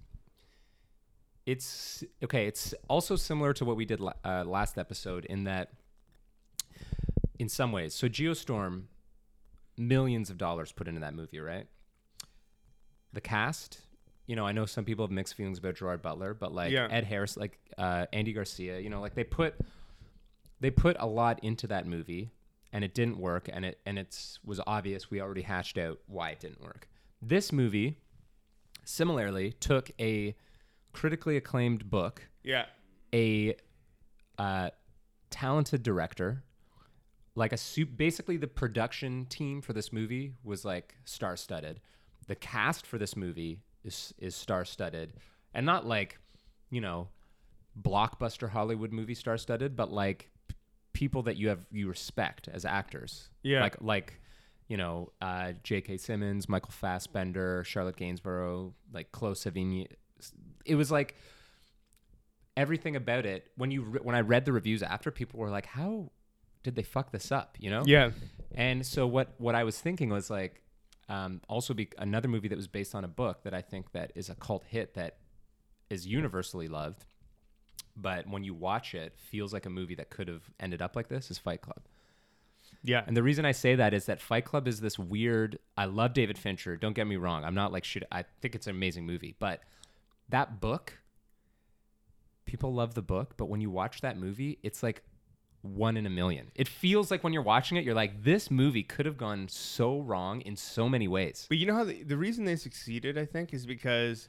[1.46, 5.70] it's okay it's also similar to what we did uh, last episode in that
[7.38, 8.82] in some ways so geostorm
[9.78, 11.66] millions of dollars put into that movie right
[13.12, 13.80] the cast
[14.26, 16.88] you know i know some people have mixed feelings about gerard butler but like Yeah.
[16.90, 19.54] ed harris like uh, andy garcia you know like they put
[20.60, 22.30] they put a lot into that movie
[22.72, 26.30] and it didn't work and it and it's was obvious we already hashed out why
[26.30, 26.88] it didn't work
[27.22, 27.98] this movie
[28.84, 30.34] similarly took a
[30.96, 32.66] critically acclaimed book yeah.
[33.14, 33.54] a
[34.38, 34.70] uh,
[35.30, 36.42] talented director
[37.36, 41.80] like a su- basically the production team for this movie was like star-studded.
[42.26, 45.12] The cast for this movie is is star-studded.
[45.54, 46.18] And not like
[46.70, 47.08] you know
[47.80, 50.56] blockbuster hollywood movie star-studded but like p-
[50.94, 53.28] people that you have you respect as actors.
[53.42, 53.60] Yeah.
[53.60, 54.20] like like
[54.66, 59.86] you know uh, j.k simmons michael fassbender charlotte gainsbourg like chloe sevigny
[60.66, 61.14] it was like
[62.56, 65.66] everything about it when you re- when I read the reviews after people were like
[65.66, 66.10] how
[66.62, 68.10] did they fuck this up you know yeah
[68.54, 70.62] and so what what I was thinking was like
[71.08, 74.10] um, also be another movie that was based on a book that I think that
[74.16, 75.18] is a cult hit that
[75.90, 77.04] is universally loved
[77.96, 81.08] but when you watch it feels like a movie that could have ended up like
[81.08, 81.82] this is Fight Club
[82.82, 85.58] yeah and the reason I say that is that Fight Club is this weird.
[85.76, 86.76] I love David Fincher.
[86.76, 87.44] Don't get me wrong.
[87.44, 88.02] I'm not like shit.
[88.10, 89.60] I think it's an amazing movie, but
[90.28, 90.98] that book,
[92.44, 95.02] people love the book, but when you watch that movie, it's like
[95.62, 96.50] one in a million.
[96.54, 100.00] It feels like when you're watching it, you're like, this movie could have gone so
[100.00, 101.46] wrong in so many ways.
[101.48, 104.28] but you know how the, the reason they succeeded i think is because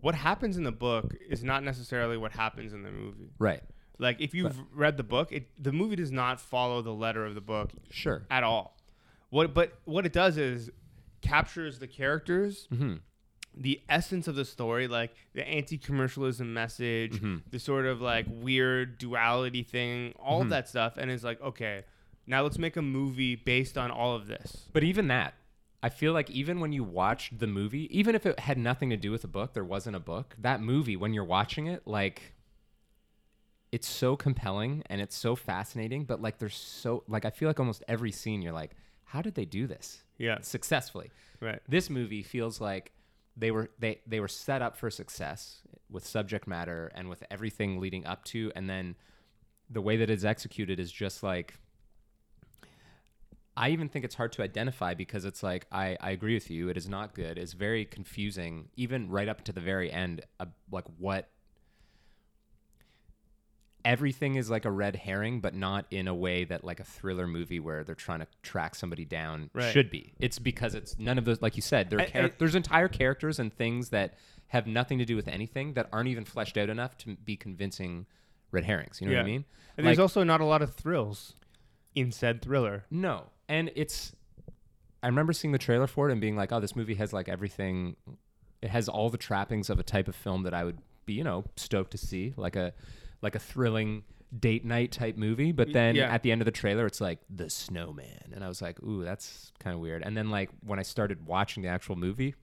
[0.00, 3.60] what happens in the book is not necessarily what happens in the movie Right.
[3.98, 7.34] like if you've read the book it the movie does not follow the letter of
[7.34, 8.22] the book Sure.
[8.30, 8.76] at all.
[9.28, 10.70] What but what it does is
[11.20, 12.94] captures the characters hmm
[13.54, 17.42] the essence of the story, like the anti-commercialism message, Mhm.
[17.50, 20.44] the sort of like weird duality thing, all Mhm.
[20.44, 21.82] of that stuff, and it's like, okay,
[22.26, 24.68] now let's make a movie based on all of this.
[24.72, 25.34] But even that,
[25.82, 28.96] I feel like even when you watched the movie, even if it had nothing to
[28.96, 30.36] do with the book, there wasn't a book.
[30.38, 32.34] That movie, when you're watching it, like
[33.72, 36.04] it's so compelling and it's so fascinating.
[36.04, 38.72] But like, there's so like I feel like almost every scene, you're like,
[39.04, 41.10] how did they do this Yeah, successfully?
[41.40, 41.60] right.
[41.68, 42.92] This movie feels like
[43.40, 47.80] they were they they were set up for success with subject matter and with everything
[47.80, 48.94] leading up to, and then
[49.68, 51.54] the way that it's executed is just like
[53.56, 56.68] I even think it's hard to identify because it's like I, I agree with you.
[56.68, 57.38] It is not good.
[57.38, 60.22] It's very confusing, even right up to the very end.
[60.38, 61.28] Uh, like what
[63.84, 67.26] everything is like a red herring, but not in a way that like a thriller
[67.26, 69.72] movie where they're trying to track somebody down Right.
[69.72, 70.12] should be.
[70.18, 72.88] It's because it's none of those, like you said, there I- char- I- there's entire
[72.88, 74.14] characters and things that
[74.48, 78.06] have nothing to do with anything that aren't even fleshed out enough to be convincing
[78.50, 79.00] red herrings.
[79.00, 79.44] You know what I mean?
[79.76, 81.34] And there's also not a lot of thrills
[81.94, 82.84] in said thriller.
[82.90, 83.26] No.
[83.48, 84.14] And it's
[85.02, 87.28] I remember seeing the trailer for it and being like, "Oh, this movie has like
[87.28, 87.96] everything
[88.60, 91.24] it has all the trappings of a type of film that I would be, you
[91.24, 92.74] know, stoked to see, like a
[93.22, 94.04] like a thrilling
[94.38, 96.12] date night type movie." But then yeah.
[96.12, 99.04] at the end of the trailer, it's like The Snowman, and I was like, "Ooh,
[99.04, 102.34] that's kind of weird." And then like when I started watching the actual movie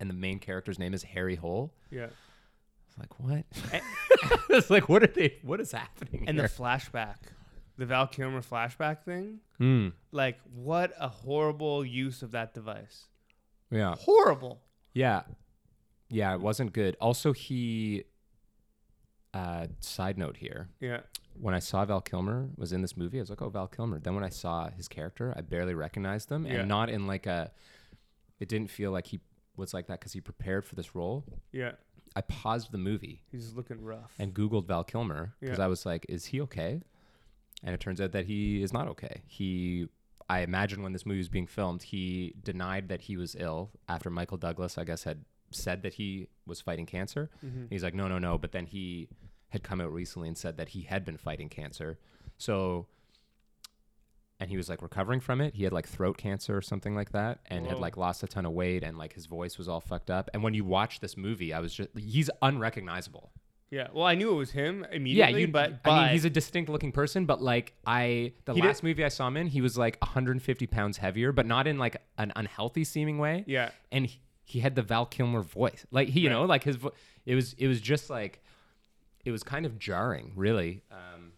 [0.00, 2.06] and the main character's name is Harry Hole, Yeah.
[2.06, 2.08] I
[2.86, 3.82] was like, "What?"
[4.50, 7.16] it's like, "What are they what is happening?" And the flashback,
[7.76, 9.88] the Val Kilmer flashback thing, Hmm.
[10.12, 13.06] like what a horrible use of that device.
[13.70, 13.94] yeah.
[13.96, 14.60] Horrible.
[14.94, 15.22] Yeah.
[16.10, 16.96] Yeah, it wasn't good.
[17.00, 18.04] Also, he.
[19.38, 21.00] Uh, side note here: Yeah.
[21.40, 24.00] when I saw Val Kilmer was in this movie, I was like, "Oh, Val Kilmer."
[24.00, 26.60] Then when I saw his character, I barely recognized him, Yeah.
[26.60, 27.52] and not in like a.
[28.40, 29.20] It didn't feel like he
[29.56, 31.24] was like that because he prepared for this role.
[31.52, 31.72] Yeah.
[32.16, 34.12] I paused the movie He's looking rough.
[34.18, 35.64] and Googled Val Kilmer because Yeah.
[35.64, 36.80] I was like, "Is he okay?"
[37.62, 39.22] And it turns out that he is not okay.
[39.26, 39.88] He,
[40.28, 44.10] I imagine, when this movie was being filmed, he denied that he was ill after
[44.10, 47.30] Michael Douglas, I guess, had said that he was fighting cancer.
[47.44, 47.66] Mhm.
[47.70, 49.08] He's like, "No, no, no," but then he
[49.50, 51.98] had come out recently and said that he had been fighting cancer.
[52.36, 52.86] So,
[54.40, 55.54] and he was like recovering from it.
[55.54, 58.46] He had like throat cancer or something like that, and had like lost a ton
[58.46, 60.30] of weight, and like his voice was all fucked up.
[60.32, 63.32] And when you watch this movie, I was just he's unrecognizable.
[63.70, 63.88] Yeah.
[63.92, 65.48] Well, I knew it was him Yeah, immediately, you.
[65.48, 68.66] but, but I mean, he's a distinct looking person, but like I, the He did-
[68.66, 71.76] last movie I saw him in, he was like 150 pounds heavier, but not in
[71.76, 73.44] like an unhealthy seeming way.
[73.46, 73.68] yeah.
[73.92, 76.34] And he, he had the Val Kilmer voice, like he, you Right.
[76.36, 76.76] know, like his.
[76.76, 76.94] Vo-
[77.26, 78.42] it was it was just like,
[79.28, 80.82] it was kind of jarring, really.
[80.90, 81.32] Um,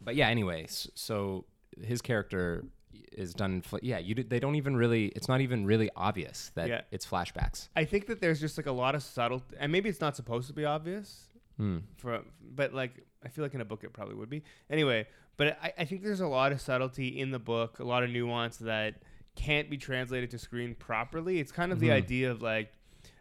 [0.00, 1.44] but yeah, anyway, so
[1.80, 2.64] his character
[3.12, 3.60] is done.
[3.62, 4.14] Fl- yeah, you.
[4.14, 5.06] They don't even really.
[5.08, 6.80] It's not even really obvious that Yeah.
[6.90, 7.68] it's flashbacks.
[7.76, 10.46] I think that there's just like a lot of subtle, and maybe it's not supposed
[10.48, 11.78] to be obvious, Hmm.
[11.96, 14.42] for but like I feel like in a book it probably would be.
[14.70, 18.02] Anyway, but I, I think there's a lot of subtlety in the book, a lot
[18.02, 19.02] of nuance that
[19.36, 21.38] can't be translated to screen properly.
[21.40, 21.92] It's kind of the Mhm.
[22.02, 22.72] idea of like,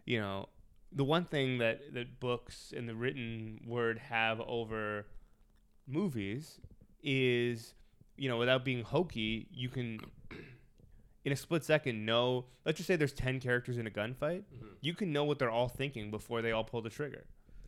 [0.06, 0.48] you know,
[0.96, 5.06] the one thing that that books and the written word have over
[5.88, 6.60] movies
[7.02, 7.74] is,
[8.18, 10.00] you know, without being hokey, you can
[11.26, 14.68] in a split second know let's just say there's 10 characters in a gunfight mm-hmm.
[14.82, 17.24] you can know what they're all thinking before they all pull the trigger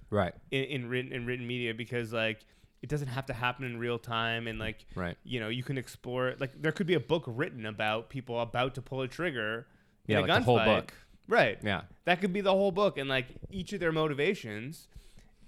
[0.09, 0.33] Right.
[0.51, 2.45] in, in written in written media because like
[2.81, 5.15] it doesn't have to happen in real time and like Right.
[5.23, 8.75] you know you can explore like there could be a book written about people about
[8.75, 9.67] to pull a trigger
[10.05, 10.89] Yeah, in a like the whole gunfight.
[11.27, 11.81] Right Yeah.
[12.05, 14.87] that could be the whole book and like each of their motivations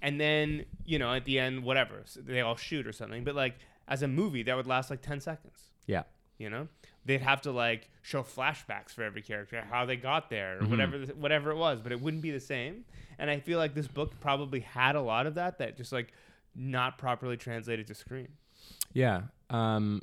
[0.02, 3.34] and then you know at the end whatever so they all shoot or something but
[3.34, 6.02] like as a movie that would last like 10 seconds Yeah.
[6.38, 6.68] you know
[7.04, 10.70] they'd have to like show flashbacks for every character how they got there or Mhm.
[10.70, 12.84] whatever the, whatever it was but it wouldn't be the same
[13.18, 16.12] and i feel like this book probably had a lot of that that just like
[16.54, 18.28] not properly translated to screen
[18.92, 19.22] Yeah.
[19.50, 20.02] Um,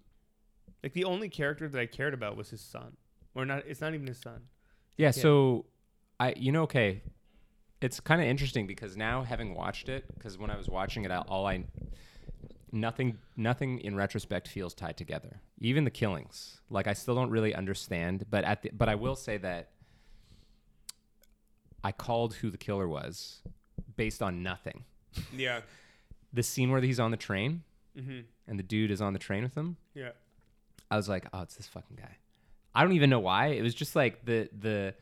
[0.84, 2.96] like the only character that i cared about was his son
[3.36, 4.42] or not it's not even his son
[4.98, 5.12] Yeah, Yeah.
[5.12, 5.66] so
[6.20, 7.02] I you know okay,
[7.82, 11.12] it's kind of interesting because now having watched it because when I was watching it
[11.12, 11.66] I- all I
[12.72, 15.42] nothing nothing in retrospect feels tied together.
[15.60, 16.62] Even the killings.
[16.70, 19.70] Like I still don't really understand, but at the, but I will say that
[21.84, 23.42] I called who the killer was
[23.96, 24.84] based on nothing.
[25.36, 25.62] yeah
[26.34, 27.64] The scene where he's on the train
[27.98, 28.22] mm-hmm.
[28.48, 30.12] and the dude is on the train with him, yeah
[30.92, 32.18] I was like, oh, it's this fucking guy.
[32.76, 33.48] I don't even know why.
[33.48, 34.94] It was just like the the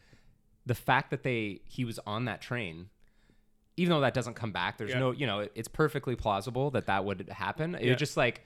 [0.66, 2.90] the fact that they he was on that train,
[3.78, 4.78] even though that doesn't come back.
[4.78, 5.00] There's Yeah.
[5.00, 7.76] no, you know, it- it's perfectly plausible that that would happen.
[7.76, 7.90] It Yeah.
[7.92, 8.44] was just like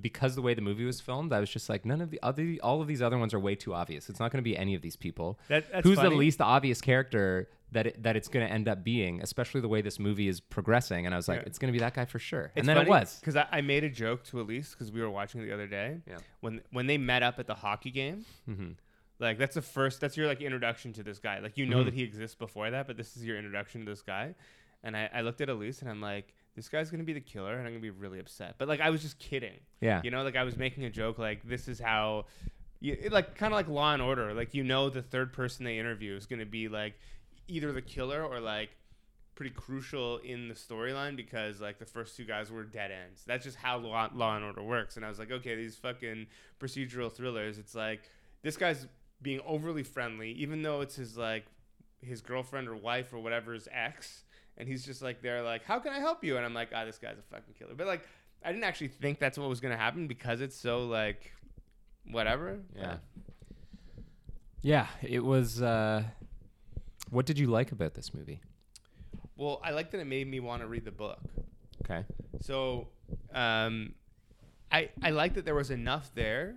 [0.00, 2.56] because the way the movie was filmed, I was just like, none of the other,
[2.62, 4.08] all of these other ones are way too obvious.
[4.08, 5.38] It's not going to be any of these people.
[5.48, 6.10] That, that's Who's funny.
[6.10, 9.68] the least obvious character that it, that it's going to end up being, especially the
[9.68, 11.06] way this movie is progressing?
[11.06, 11.46] And I was like, Yeah.
[11.46, 12.46] it's going to be that guy for sure.
[12.46, 13.18] It's and then it was.
[13.20, 15.66] because I, I made a joke to Elise because we were watching it the other
[15.68, 16.00] day.
[16.08, 16.16] Yeah.
[16.40, 18.70] When when they met up at the hockey game, hmm
[19.20, 20.00] like that's the first.
[20.00, 21.38] That's your like introduction to this guy.
[21.38, 21.84] Like you know Mhm.
[21.86, 24.34] that he exists before that, but this is your introduction to this guy.
[24.82, 27.52] And I, I looked at Elise and I'm like, this guy's gonna be the killer,
[27.56, 28.56] and I'm gonna be really upset.
[28.58, 29.60] But like I was just kidding.
[29.80, 30.00] Yeah.
[30.04, 31.18] You know, like I was making a joke.
[31.18, 32.26] Like this is how.
[32.80, 35.64] You, it, like kind of like Law and Order, like you know the third person
[35.64, 36.94] they interview is to be like
[37.48, 38.70] either the killer or like
[39.34, 43.22] pretty crucial in the storyline because like the first two guys were dead ends.
[43.26, 44.96] That's just how Law, Law and Order works.
[44.96, 46.26] And I was like, okay, these fucking
[46.60, 48.02] procedural thrillers, it's like
[48.42, 48.86] this guy's
[49.22, 51.46] being overly friendly, even though it's his like
[52.00, 54.23] his girlfriend or wife or whatever's ex,
[54.56, 56.36] and he's just like they're like, how can I help you?
[56.36, 57.74] And I'm like, ah, this guy's a fucking killer.
[57.74, 58.06] But like,
[58.44, 61.32] I didn't actually think that's what was gonna happen because it's so like
[62.10, 62.60] whatever.
[62.76, 62.96] Yeah.
[64.62, 64.86] Yeah.
[65.02, 65.62] It was.
[65.62, 66.04] Uh,
[67.10, 68.40] what did you like about this movie?
[69.36, 71.18] Well, I like that it made me want to read the book.
[71.84, 72.04] Okay.
[72.40, 72.88] So,
[73.32, 73.94] um,
[74.70, 76.56] I I like that there was enough there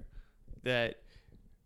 [0.64, 1.02] that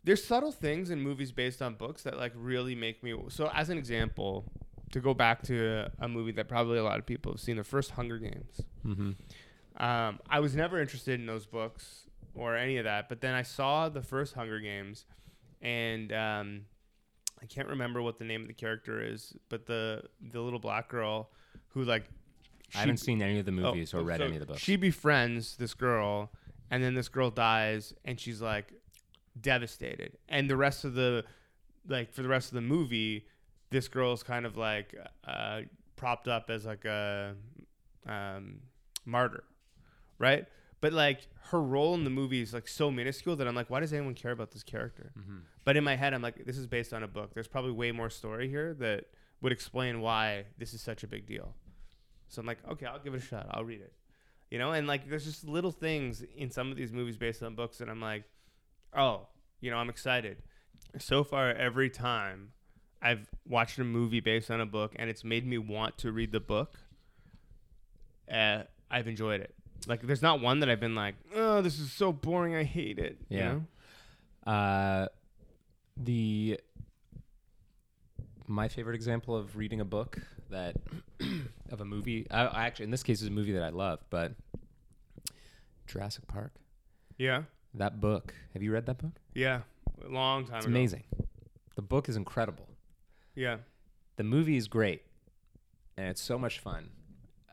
[0.03, 3.15] there's subtle things in movies based on books that like really make me.
[3.29, 4.51] So, as an example,
[4.91, 7.63] to go back to a, movie that probably a lot of people have seen, the
[7.63, 8.61] first Hunger Games.
[8.85, 9.83] Mm-hmm.
[9.83, 13.41] Um, I was never interested in those books or any of that, but then I
[13.41, 15.05] saw the first Hunger Games,
[15.61, 16.61] and um,
[17.41, 20.89] I can't remember what the name of the character is, but the the little black
[20.89, 21.29] girl
[21.69, 22.05] who like
[22.75, 24.45] I haven't seen any of the Oh, movies or oh, read so any of the
[24.45, 24.61] books.
[24.61, 26.31] She befriends this girl,
[26.69, 28.73] and then this girl dies, and she's like
[29.39, 30.17] devastated.
[30.29, 31.25] And the rest of the,
[31.87, 33.25] like for the rest of the movie,
[33.71, 35.61] this girl's kind of like uh,
[35.95, 37.35] propped up as like a
[38.07, 38.59] um,
[39.05, 39.43] martyr,
[40.19, 40.45] right?
[40.81, 43.79] But like her role in the movie is like so minuscule that I'm like, why
[43.79, 45.11] does anyone care about this character?
[45.17, 45.37] mm-hmm.
[45.63, 47.33] But in my head, I'm like, this is based on a book.
[47.33, 49.05] There's probably way more story here that
[49.41, 51.53] would explain why this is such a big deal.
[52.29, 53.47] So I'm like, okay, I'll give it a shot.
[53.51, 53.93] I'll read it.
[54.49, 57.55] You know, and like, there's just little things in some of these movies based on
[57.55, 58.23] books that I'm like,
[58.95, 59.27] oh,
[59.59, 60.37] you know, I'm excited.
[60.97, 62.49] So far, every time
[63.01, 66.31] I've watched a movie based on a book and it's made me want to read
[66.31, 66.77] the book,
[68.31, 69.53] uh, I've enjoyed it.
[69.87, 72.53] Like, there's not one that I've been like, oh, this is so boring.
[72.55, 73.17] I hate it.
[73.29, 73.53] you Yeah.
[74.45, 74.51] know?
[74.51, 75.07] Uh,
[75.97, 76.59] the
[78.47, 80.17] my favorite example of reading a book
[80.49, 80.75] that
[81.71, 82.27] of a movie.
[82.29, 84.33] I, I actually, in this case, is a movie that I love, but
[85.87, 86.53] Jurassic Park.
[87.17, 87.43] Yeah.
[87.73, 88.33] That book.
[88.53, 89.13] Have you read that book?
[89.33, 89.61] Yeah,
[90.05, 90.73] a long time It's ago.
[90.75, 91.03] amazing.
[91.75, 92.67] The book is incredible.
[93.35, 93.57] Yeah,
[94.17, 95.03] The movie is great,
[95.97, 96.89] and it's so much fun.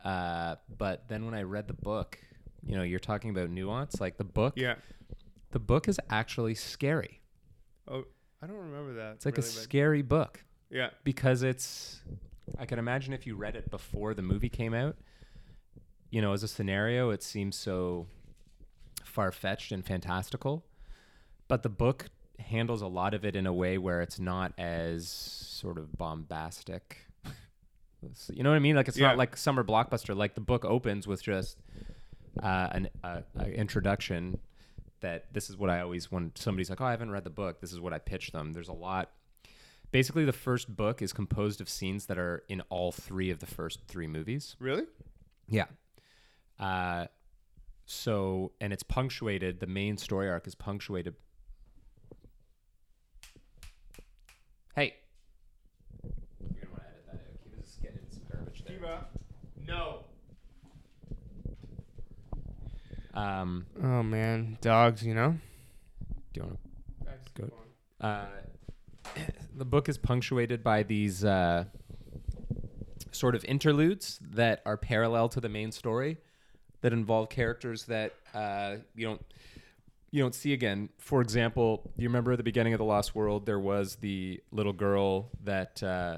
[0.03, 2.19] Uh, but then when I read the book,
[2.65, 3.99] you know, you're talking about nuance.
[4.01, 4.75] Like the book, yeah.
[5.51, 7.21] the book is actually scary.
[7.87, 8.03] Oh,
[8.41, 9.13] I don't remember that.
[9.15, 10.43] It's like a really, but- scary book.
[10.69, 12.01] Yeah, because it's
[12.59, 14.95] I can imagine if you read it before the movie came out,
[16.11, 18.07] you know, as a scenario, it seems so
[19.03, 20.65] far fetched and fantastical.
[21.47, 22.09] But the book
[22.39, 27.05] handles a lot of it in a way where it's not as sort of bombastic.
[28.33, 28.75] you know what I mean?
[28.75, 29.07] Like it's Yeah.
[29.09, 30.15] not like summer blockbuster.
[30.15, 31.57] Like the book opens with just
[32.41, 33.21] uh, an uh,
[33.53, 34.39] introduction
[35.01, 37.61] that this is what I always when somebody's like, "Oh, I haven't read the book."
[37.61, 38.53] This is what I pitch them.
[38.53, 39.11] There's a lot.
[39.91, 43.45] Basically, the first book is composed of scenes that are in all three of the
[43.47, 44.55] first three movies.
[44.59, 44.83] really?
[45.47, 45.65] Yeah.
[46.59, 47.07] Uh,
[47.85, 49.59] so, and it's punctuated.
[49.59, 51.15] The main story arc is punctuated.
[54.75, 54.95] Hey.
[56.03, 57.43] You're gonna want to edit that out.
[57.43, 58.79] Keep this getting some garbage there.
[59.67, 60.05] No.
[63.13, 65.03] Um, Oh man, dogs.
[65.03, 65.37] You know.
[66.33, 66.69] do you want to
[67.41, 67.51] Good.
[68.01, 68.25] Uh,
[69.55, 71.65] the book is punctuated by these uh,
[73.11, 76.17] sort of interludes that are parallel to the main story,
[76.81, 79.21] that involve characters that uh, you don't
[80.11, 80.89] you don't see again.
[80.97, 84.73] For example, you remember at the beginning of the Lost World, there was the little
[84.73, 86.17] girl that uh,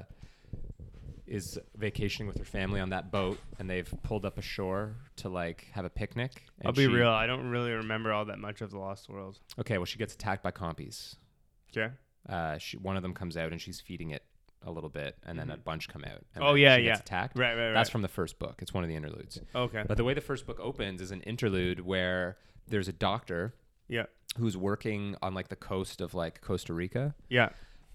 [1.26, 5.68] is vacationing with her family on that boat, and they've pulled up ashore to like
[5.72, 6.44] have a picnic.
[6.58, 7.08] and I'll be she- real.
[7.08, 9.38] I don't really remember all that much of the Lost World.
[9.58, 11.16] Okay, well, she gets attacked by compies.
[11.74, 11.92] Okay.
[12.28, 14.22] uh, she, one of them comes out and she's feeding it
[14.64, 16.24] a little bit, and then a bunch come out.
[16.34, 17.02] And Oh, then yeah, she gets yeah.
[17.02, 17.38] attacked.
[17.38, 17.72] Right, right, right.
[17.72, 18.56] That's from the first book.
[18.62, 19.40] It's one of the interludes.
[19.54, 19.82] Okay.
[19.88, 22.36] But the way the first book opens is an interlude where
[22.68, 23.54] there's a doctor
[23.92, 24.06] Yeah.
[24.38, 27.14] who's working on like the coast of like Costa Rica.
[27.28, 27.50] Yeah.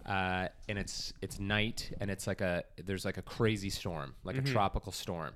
[0.05, 4.35] Uh, and it's it's night and it's like a there's like a crazy storm like
[4.37, 4.45] Mm-hmm.
[4.47, 5.33] a tropical storm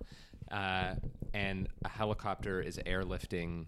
[0.50, 0.96] uh,
[1.34, 3.66] and a helicopter is airlifting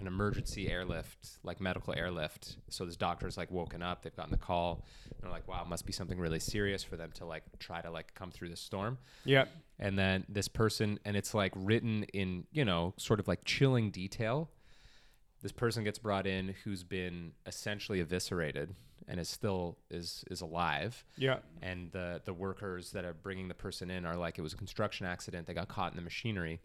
[0.00, 2.56] an emergency airlift, like medical airlift.
[2.70, 4.02] So this doctor's like woken up.
[4.02, 4.84] They've gotten the call.
[5.10, 7.80] And they're like, wow, it must be something really serious for them to like try
[7.80, 8.96] to like come through the storm.
[9.24, 9.46] Yeah.
[9.80, 13.90] And then this person, and it's like written in, you know, sort of like chilling
[13.90, 14.50] detail.
[15.42, 18.74] This person gets brought in who's been essentially eviscerated
[19.06, 21.38] and is still is is alive Yeah.
[21.62, 24.56] and the the workers that are bringing the person in are like it was a
[24.56, 26.60] construction accident they got caught in the machinery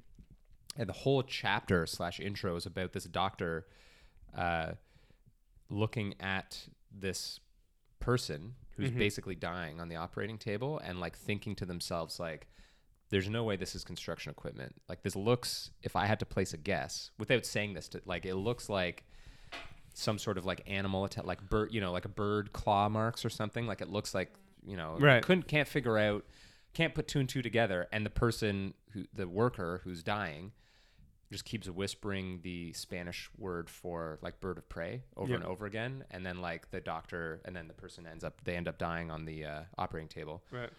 [0.76, 3.68] and the whole chapter slash intro is about this doctor
[4.36, 4.72] uh,
[5.70, 7.40] looking at this
[8.00, 8.98] person who's Mhm.
[8.98, 12.48] basically dying on the operating table and like thinking to themselves like
[13.14, 16.54] there's no way this is construction equipment like this looks if i had to place
[16.54, 19.06] a guess without saying this to like it looks like
[19.94, 23.24] some sort of like animal attack like bird you know like a bird claw marks
[23.24, 24.34] or something like it looks like
[24.66, 25.22] you know Right.
[25.24, 26.26] couldn't can't figure out
[26.74, 30.52] can't put two and two together and the person who the worker who's dying
[31.32, 35.36] just keeps whispering the spanish word for like bird of prey over Yeah.
[35.38, 38.56] and over again and then like the doctor and then the person ends up they
[38.56, 40.70] end up dying on the uh, operating table Right.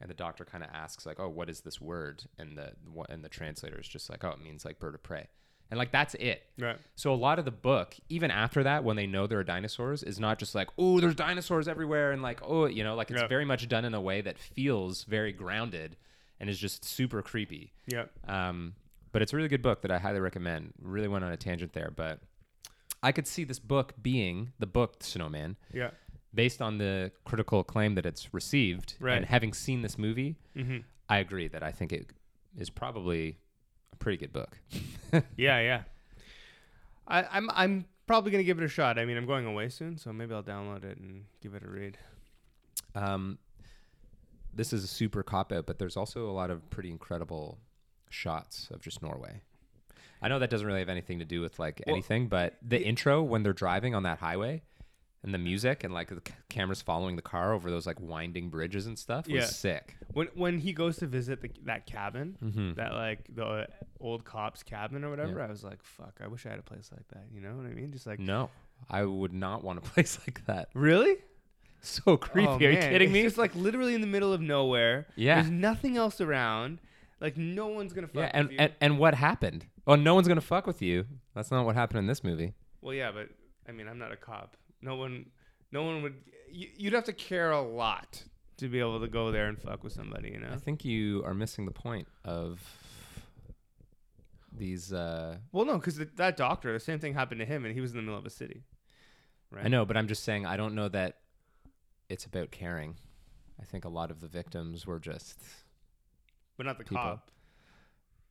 [0.00, 3.10] And the doctor kind of asks like oh what is this word and the what
[3.10, 5.26] and the translator is just like oh it means like bird of prey
[5.70, 6.78] and like that's it Right.
[6.94, 10.02] so a lot of the book, even after that, when they know there are dinosaurs,
[10.02, 13.20] is not just like, oh, there's dinosaurs everywhere, and like, oh, you know, like it's
[13.20, 13.26] Yeah.
[13.28, 15.96] very much done in a way that feels very grounded
[16.40, 17.74] and is just super creepy.
[17.86, 18.06] Yeah.
[18.26, 18.76] Um,
[19.12, 20.72] but it's a really good book that I highly recommend.
[20.80, 22.20] Really went on a tangent there, but
[23.02, 25.90] I could see this book being the book the Snowman, Yeah.
[26.38, 29.16] Based on the critical acclaim that it's received, Right.
[29.16, 30.78] and having seen this movie, Mm-hmm.
[31.08, 32.06] I agree that I think it
[32.56, 33.38] is probably
[33.92, 34.58] a pretty good book.
[35.36, 35.58] Yeah.
[35.70, 35.82] Yeah.
[37.08, 38.98] I, I'm I'm probably gonna give it a shot.
[38.98, 41.68] I mean, I'm going away soon, so maybe I'll download it and give it a
[41.68, 41.96] read.
[42.94, 43.38] Um,
[44.54, 47.58] this is a super cop out, but there's also a lot of pretty incredible
[48.10, 49.40] shots of just Norway.
[50.20, 52.78] I know that doesn't really have anything to do with like Well, anything, but the
[52.78, 54.62] the- intro when they're driving on that highway
[55.28, 58.48] and the music and like the c- cameras following the car over those like winding
[58.48, 59.44] bridges and stuff was Yeah.
[59.44, 59.94] sick.
[60.14, 62.72] When when he goes to visit the, that cabin, Mm-hmm.
[62.74, 63.68] that like the
[64.00, 65.42] old cop's cabin or whatever.
[65.42, 67.24] I was like, fuck, I wish I had a place like that.
[67.34, 67.92] You know what I mean?
[67.92, 68.48] Just like no,
[68.88, 70.70] I would not want a place like that.
[70.74, 71.16] really
[71.82, 72.48] So creepy.
[72.48, 72.90] Oh, Are you man.
[72.90, 73.22] kidding It's me?
[73.22, 75.08] just like literally in the middle of nowhere.
[75.14, 75.34] Yeah.
[75.36, 76.80] There's nothing else around.
[77.20, 78.58] Like no one's gonna fuck yeah, and, with you.
[78.60, 79.66] and and what happened?
[79.86, 81.04] Oh, no one's gonna fuck with you.
[81.34, 82.54] That's not what happened in this movie.
[82.80, 83.28] well, yeah, but
[83.68, 84.56] I mean, I'm not a cop.
[84.82, 85.26] No one,
[85.72, 86.14] no one would.
[86.50, 88.22] You, you'd have to care a lot
[88.58, 90.30] to be able to go there and fuck with somebody.
[90.30, 90.50] You know.
[90.52, 92.60] I think you are missing the point of
[94.52, 94.92] these.
[94.92, 97.90] Uh, well, no, because that doctor, the same thing happened to him, and he was
[97.92, 98.62] in the middle of a city.
[99.50, 99.64] Right.
[99.64, 101.16] I know, but I'm just saying I don't know that
[102.08, 102.96] it's about caring.
[103.60, 105.40] I think a lot of the victims were just
[106.56, 106.96] but not the people.
[107.02, 107.30] cop.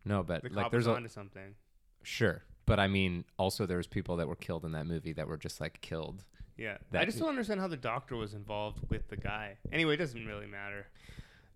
[0.05, 1.55] no, but The like cop there's was a onto something.
[2.03, 5.27] sure, but I mean also there was people that were killed in that movie that
[5.27, 6.23] were just like killed.
[6.57, 6.77] Yeah.
[6.93, 9.57] I just don't understand how the doctor was involved with the guy.
[9.71, 10.87] Anyway, it doesn't really matter.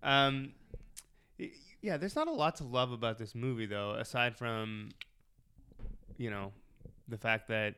[0.02, 0.52] Um,
[1.38, 1.50] y-
[1.80, 4.90] yeah, there's not a lot to love about this movie though, aside from,
[6.16, 6.52] you know,
[7.08, 7.74] the fact that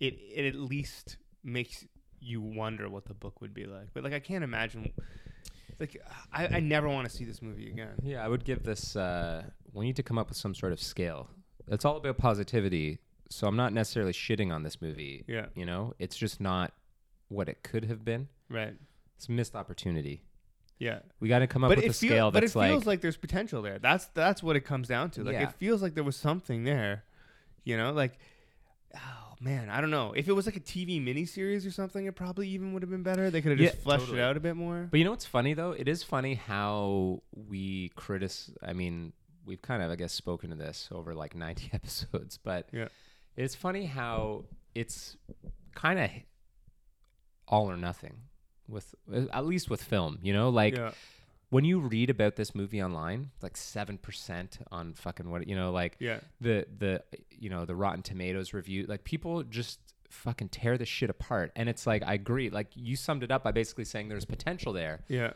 [0.00, 1.86] it it at least makes
[2.20, 3.88] you wonder what the book would be like.
[3.94, 4.92] But like, I can't imagine.
[5.80, 6.02] Like,
[6.32, 7.94] I, I never want to see this movie again.
[8.02, 8.96] Yeah, I would give this.
[8.96, 11.28] Uh, we need to come up with some sort of scale.
[11.68, 12.98] It's all about positivity.
[13.30, 15.24] So I'm not necessarily shitting on this movie.
[15.26, 15.46] Yeah.
[15.54, 16.72] You know, it's just not
[17.28, 18.28] what it could have been.
[18.48, 18.74] Right.
[19.16, 20.22] It's a missed opportunity.
[20.78, 21.00] Yeah.
[21.20, 22.86] We got to come up but with it a feel- scale but it feels like,
[22.86, 23.78] like, there's potential there.
[23.78, 25.24] That's that's what it comes down to.
[25.24, 25.42] Like Yeah.
[25.48, 27.04] it feels like there was something there.
[27.64, 28.18] You know, like
[28.94, 30.12] oh man, I don't know.
[30.16, 33.02] If it was like a TV miniseries or something, it probably even would have been
[33.02, 33.30] better.
[33.30, 34.20] They could have just Yeah, fleshed totally.
[34.20, 34.88] it out a bit more.
[34.90, 35.72] But you know what's funny though?
[35.72, 38.30] It is funny how we critic.
[38.62, 39.12] I mean,
[39.44, 42.88] we've kind of, I guess, spoken to this over like 90 episodes, but Yeah.
[43.38, 45.16] It's funny how it's
[45.74, 46.10] kind of
[47.46, 48.14] all or nothing
[48.68, 48.94] with,
[49.32, 50.18] at least with film.
[50.22, 50.90] You know, like yeah,
[51.50, 55.70] when you read about this movie online, like seven percent on fucking what you know,
[55.70, 59.78] like yeah, the the you know the Rotten Tomatoes review, like people just
[60.10, 62.50] fucking tear the shit apart, and it's like I agree.
[62.50, 65.32] Like you summed it up by basically saying there's potential there, yeah.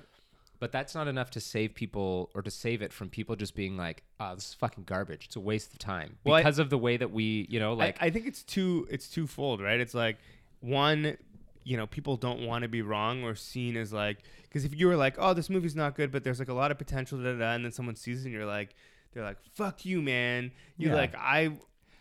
[0.62, 3.76] But that's not enough to save people or to save it from people just being
[3.76, 5.24] like, "Oh, this is fucking garbage.
[5.26, 7.72] It's a waste of time." Well, I- because of the way that we, you know,
[7.74, 9.80] like I, I think it's too It's twofold, right?
[9.80, 10.18] It's like
[10.60, 11.16] one,
[11.64, 14.86] you know, people don't want to be wrong or seen as like because if you
[14.86, 17.32] were like, oh, this movie's not good, but there's like a lot of potential, da,
[17.32, 18.74] da, da, and then someone sees it and you're like,
[19.12, 20.52] they're like, fuck you, man.
[20.76, 20.94] You Yeah.
[20.94, 21.56] like I.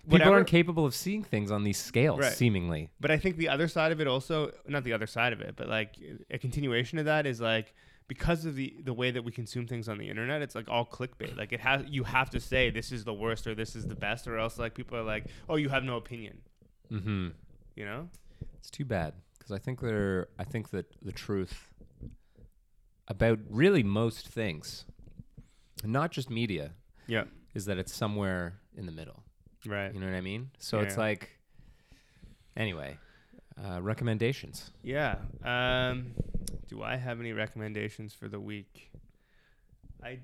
[0.10, 2.34] People aren't capable of seeing things on these scales, Right.
[2.34, 2.90] seemingly.
[3.00, 5.56] But I think the other side of it also, not the other side of it,
[5.56, 5.96] but like
[6.32, 7.74] a continuation of that is like
[8.12, 10.86] because of the the way that we consume things on the internet, it's like all
[10.86, 11.38] clickbait.
[11.38, 13.96] Like it has you have to say this is the worst or this is the
[13.96, 16.42] best, or else like people are like, oh, you have no opinion.
[16.92, 17.30] Mm-hmm.
[17.78, 18.10] You know?
[18.60, 20.28] It's too bad because I think they're.
[20.38, 21.70] I think that the truth
[23.08, 24.84] about really most things,
[25.86, 26.72] not just media,
[27.08, 27.24] Yeah.
[27.54, 29.24] is that it's somewhere in the middle.
[29.66, 29.94] Right.
[29.94, 30.52] You know what I mean?
[30.60, 31.08] So it's Yeah.
[31.08, 31.30] like.
[32.58, 32.98] Anyway,
[33.58, 34.72] uh, recommendations.
[34.84, 35.18] Yeah.
[35.44, 36.14] Um,
[36.68, 38.92] do I have any recommendations for the week?
[40.04, 40.20] I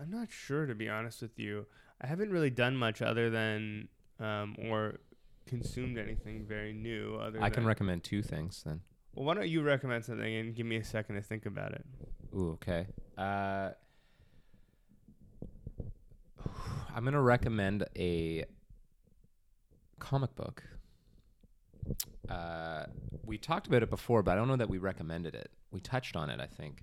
[0.00, 1.66] I'm not sure to be honest with you.
[2.00, 4.98] I haven't really done much other than um, or
[5.46, 7.16] consumed anything very new.
[7.16, 8.80] Other I can recommend two things then.
[9.14, 11.84] Well, why don't you recommend something and give me a second to think about it?
[12.34, 12.86] Ooh, okay.
[13.16, 13.70] Uh,
[16.94, 18.44] I'm gonna recommend a
[19.98, 20.62] comic book.
[22.28, 22.84] Uh,
[23.24, 25.50] we talked about it before, but I don't know that we recommended it.
[25.70, 26.82] We touched on it, I think.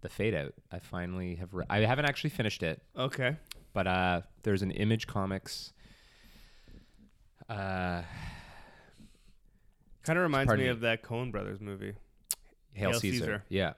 [0.00, 0.52] The Fade Out.
[0.70, 1.54] I finally have.
[1.54, 3.36] Re- I haven't actually finished it, Okay.
[3.72, 5.72] but uh, there's an Image Comics.
[7.48, 8.02] Uh,
[10.02, 10.72] Kind of reminds Pardon me me.
[10.72, 11.94] of that Coen Brothers movie.
[12.74, 13.18] Hail, Hail Caesar.
[13.24, 13.44] Caesar.
[13.48, 13.72] Yeah.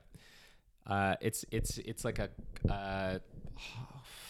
[0.87, 2.31] Uh, it's it's it's like a
[2.69, 3.19] uh,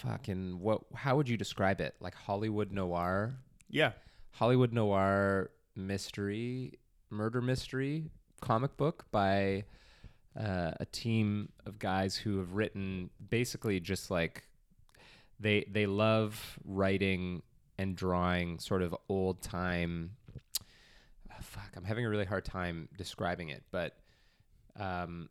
[0.03, 0.83] fucking what?
[0.95, 1.95] How would you describe it?
[2.01, 3.37] Like Hollywood noir,
[3.71, 3.93] Yeah.
[4.33, 6.79] Hollywood noir mystery,
[7.11, 8.11] murder mystery
[8.41, 9.65] comic book by
[10.39, 14.47] uh, a team of guys who have written basically just like
[15.41, 17.43] they they love writing
[17.79, 20.11] and drawing sort of old time.
[21.31, 23.97] ah, fuck, I'm having a really hard time describing it, but
[24.79, 25.29] um,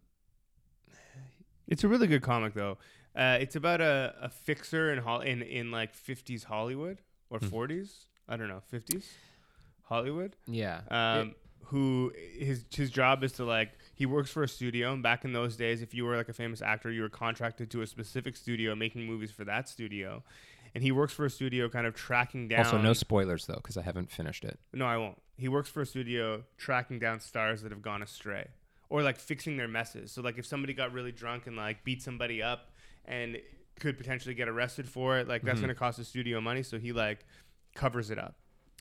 [1.68, 2.78] It's a really good comic though.
[3.16, 7.48] Uh, it's about a, a fixer in in in like 50s Hollywood or Hmm.
[7.48, 8.06] 40s.
[8.28, 9.06] I don't know, 50s
[9.86, 10.36] Hollywood.
[10.48, 11.36] yeah, Um,
[11.70, 14.94] who his his job is to like he works for a studio.
[14.94, 17.72] And back in those days, if you were like a famous actor, you were contracted
[17.72, 20.24] to a specific studio making movies for that studio.
[20.76, 22.66] And he works for a studio, kind of tracking down.
[22.66, 24.60] also no spoilers though because I haven't finished it.
[24.74, 25.18] No, I won't.
[25.38, 28.48] He works for a studio tracking down stars that have gone astray
[28.90, 30.12] or like fixing their messes.
[30.12, 32.72] So like if somebody got really drunk and like beat somebody up
[33.06, 33.38] and
[33.80, 35.64] could potentially get arrested for it, like that's Mhm.
[35.64, 37.26] going to cost the studio money, so he like
[37.74, 38.36] covers it up.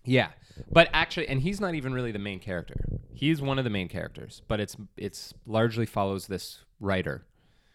[0.05, 0.28] Yeah,
[0.70, 2.76] but actually, and he's not even really the main character.
[3.12, 7.24] He's one of the main characters, but it's it's largely follows this writer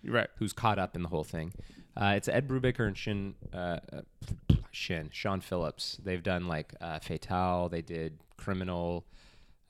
[0.03, 0.30] You're right.
[0.38, 1.53] who's caught up in the whole thing.
[1.97, 4.01] Uh, it's Ed Brubaker and Shin uh, uh,
[4.71, 5.97] Shin Sean Phillips.
[6.03, 7.69] They've done like uh, Fatale.
[7.69, 9.05] They did Criminal.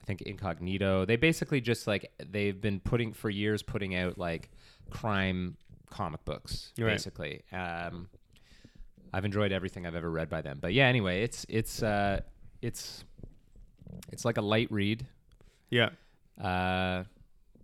[0.02, 1.04] I think Incognito.
[1.04, 4.50] They basically just like they've been putting for years putting out like
[4.90, 5.56] crime
[5.90, 7.42] comic books basically.
[7.52, 8.08] Um,
[9.12, 10.58] I've enjoyed everything I've ever read by them.
[10.60, 12.20] But yeah, anyway, it's it's uh,
[12.62, 13.04] it's
[14.12, 15.06] it's like a light read.
[15.70, 15.90] Yeah.
[16.40, 17.04] Uh,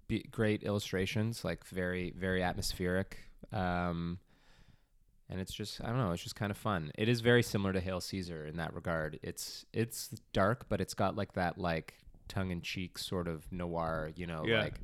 [0.09, 3.19] be, great illustrations, like very very atmospheric.
[3.53, 4.19] Um,
[5.29, 6.93] and it's just I don't know, it's just kind of fun.
[6.97, 9.19] It is very similar to Hail Caesar in that regard.
[9.23, 11.95] It's it's dark, but it's got like that like
[12.29, 14.11] tongue in cheek sort of noir.
[14.17, 14.63] You know, Yeah.
[14.63, 14.75] like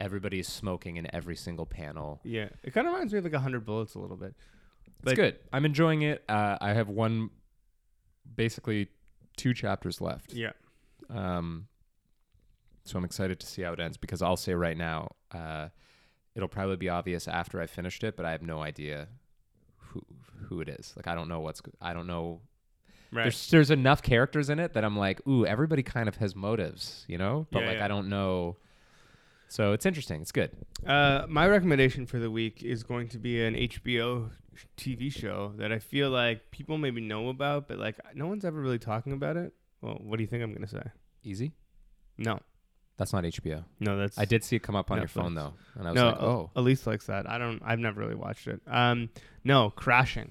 [0.00, 2.20] everybody is smoking in every single panel.
[2.24, 2.48] Yeah.
[2.62, 4.34] It kind of reminds me of like a 100 Bullets a little bit.
[4.98, 5.38] It's Like- good.
[5.52, 6.24] I'm enjoying it.
[6.28, 7.30] Uh, I have one,
[8.34, 8.88] basically
[9.36, 10.32] two chapters left.
[10.32, 10.52] Yeah.
[11.10, 11.66] Um,
[12.84, 15.68] so I'm excited to see how it ends because I'll say right now, uh,
[16.34, 19.08] it'll probably be obvious after I finished it, but I have no idea
[19.78, 20.02] who
[20.48, 20.92] who it is.
[20.96, 22.40] Like I don't know what's I don't know.
[23.12, 23.24] Right.
[23.24, 27.04] There's there's enough characters in it that I'm like, ooh, everybody kind of has motives,
[27.08, 27.84] you know, but Yeah, like yeah.
[27.84, 28.56] I don't know.
[29.48, 30.20] So it's interesting.
[30.20, 30.50] It's good.
[30.84, 34.30] Uh, my recommendation for the week is going to be an HBO
[34.76, 38.60] TV show that I feel like people maybe know about, but like no one's ever
[38.60, 39.52] really talking about it.
[39.80, 40.82] Well, what do you think I'm gonna say?
[41.22, 41.52] Easy.
[42.18, 42.38] No,
[42.96, 43.64] That's not HBO.
[43.80, 46.00] no, that's I did see it come up on your phone though, and I was
[46.00, 47.28] no, like, oh, Elise likes that.
[47.28, 47.60] I don't.
[47.64, 48.60] I've never really watched it.
[48.66, 49.08] Um,
[49.42, 50.30] no, Crashing.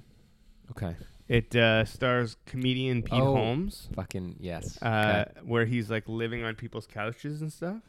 [0.72, 0.96] okay,
[1.28, 3.36] It uh, stars comedian Pete Oh.
[3.36, 4.82] Holmes, fucking yes.
[4.82, 5.40] uh, Okay.
[5.46, 7.82] where he's like living on people's couches and stuff.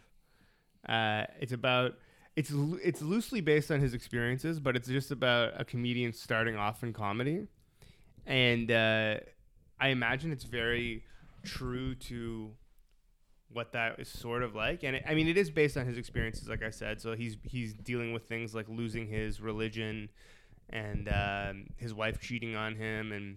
[0.89, 1.95] Uh, it's about
[2.37, 6.83] it's it's loosely based on his experiences, but it's just about a comedian starting off
[6.83, 7.47] in comedy,
[8.27, 9.17] and uh,
[9.81, 11.05] I imagine it's very
[11.45, 12.51] true to
[13.53, 14.83] what that is sort of like.
[14.83, 17.01] And it, I mean, it is based on his experiences, like I said.
[17.01, 20.11] So he's he's dealing with things like losing his religion
[20.71, 23.37] and um, his wife cheating on him and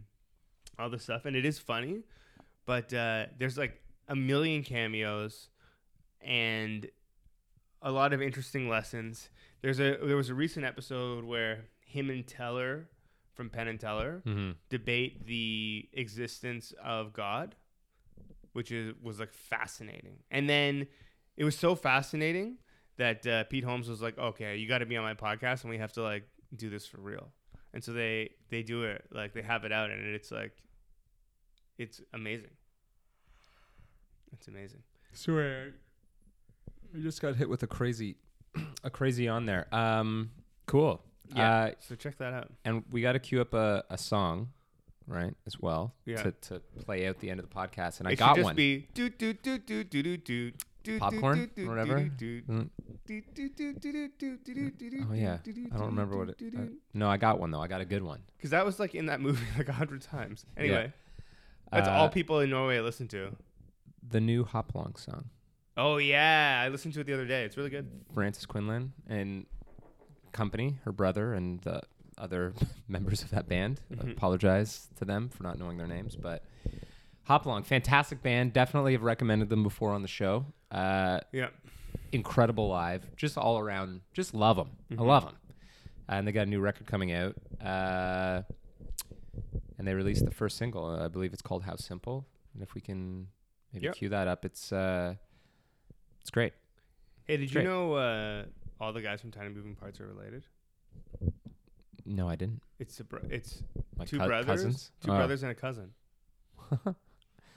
[0.79, 1.25] all this stuff.
[1.25, 2.01] And it is funny,
[2.65, 5.49] but uh, there's like a million cameos
[6.21, 6.87] and
[7.87, 9.29] a lot of interesting lessons.
[9.61, 12.89] There's a there was a recent episode where him and Teller
[13.33, 14.51] from Penn and Teller Mm-hmm.
[14.69, 17.55] debate the existence of God,
[18.53, 20.17] which is was like fascinating.
[20.31, 20.87] And then
[21.37, 22.57] it was so fascinating
[22.97, 25.69] that uh, Pete Holmes was like, "Okay, you got to be on my podcast, and
[25.69, 26.23] we have to like
[26.55, 27.29] do this for real."
[27.73, 30.53] And so they they do it like they have it out, and it's like
[31.77, 32.55] it's amazing.
[34.33, 34.81] It's amazing.
[35.13, 35.73] Sorry,
[36.93, 38.15] you just got hit with a crazy,
[38.83, 39.67] a crazy on there.
[39.73, 40.31] Um,
[40.65, 41.01] cool.
[41.35, 41.51] Yeah.
[41.51, 42.49] Uh, so check that out.
[42.65, 44.49] And we got to queue up a, a song,
[45.07, 45.33] right?
[45.45, 45.93] As well.
[46.05, 46.23] Yeah.
[46.23, 48.55] To, to play out the end of the podcast, and I got just one.
[48.55, 50.51] Be do do do do do do do.
[50.99, 51.97] Popcorn or whatever.
[51.97, 52.63] Oh
[55.13, 56.37] yeah, I don't remember what it.
[56.41, 57.59] I, no, I got one though.
[57.59, 58.21] I got a good one.
[58.37, 60.45] Because that was like in that movie like a hundred times.
[60.55, 61.77] Anyway, yeah.
[61.77, 63.35] that's uh, all people in Norway listen to.
[64.09, 65.25] The new Hop Along song.
[65.77, 67.43] Oh yeah, I listened to it the other day.
[67.45, 67.87] It's really good.
[68.13, 69.45] Frances Quinlan and
[70.31, 71.81] company, her brother and the
[72.17, 72.53] other
[72.87, 73.79] members of that band.
[73.91, 74.11] I Mhm.
[74.13, 76.43] apologize to them for not knowing their names, but
[77.25, 78.53] Hop Along, fantastic band.
[78.53, 80.45] Definitely have recommended them before on the show.
[80.71, 81.49] Uh, Yeah.
[82.11, 84.01] incredible live, just all around.
[84.13, 84.71] Just love them.
[84.91, 85.05] I Mhm.
[85.05, 85.35] love them.
[86.07, 87.35] And they got a new record coming out.
[87.61, 88.43] Uh,
[89.77, 90.85] and they released the first single.
[90.89, 93.27] I believe it's called "How Simple." And if we can
[93.73, 93.95] maybe Yep.
[93.95, 95.15] cue that up, it's uh,
[96.27, 96.51] it's great.
[97.25, 97.65] Hey, did you Great.
[97.65, 98.43] know uh,
[98.81, 100.43] all the guys from Tiny Moving Parts are related?
[102.05, 102.61] No, I didn't.
[102.79, 103.63] It's a bro- it's
[103.97, 104.91] My two cou- brothers, cousins.
[105.01, 105.15] two Oh.
[105.15, 105.91] brothers and a cousin.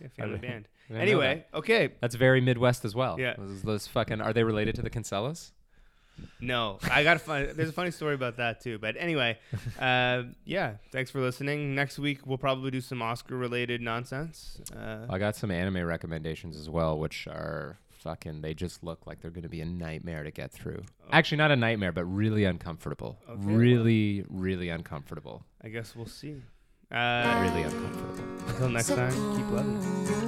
[0.00, 0.66] Yeah, family band.
[0.94, 1.90] Anyway, okay.
[2.00, 3.20] that's very Midwest as well.
[3.20, 3.34] Yeah.
[3.36, 5.50] those, those fucking are they related to the Kinsellas?
[6.40, 7.50] No, I got to find.
[7.50, 8.78] There's a funny story about that too.
[8.78, 9.38] But anyway,
[9.78, 10.76] uh, yeah.
[10.90, 11.74] Thanks for listening.
[11.74, 14.58] Next week we'll probably do some Oscar-related nonsense.
[14.74, 18.42] Uh, I got some anime recommendations as well, which are fucking.
[18.42, 20.82] They just look like they're going to be a nightmare to get through.
[21.12, 23.18] Actually, not a nightmare, but really uncomfortable.
[23.28, 23.32] Oh.
[23.32, 23.57] Okay, well.
[23.57, 25.44] really, really uncomfortable.
[25.62, 26.36] I guess we'll see.
[26.90, 28.48] Uh, really uncomfortable.
[28.48, 30.19] until next time, keep loving it.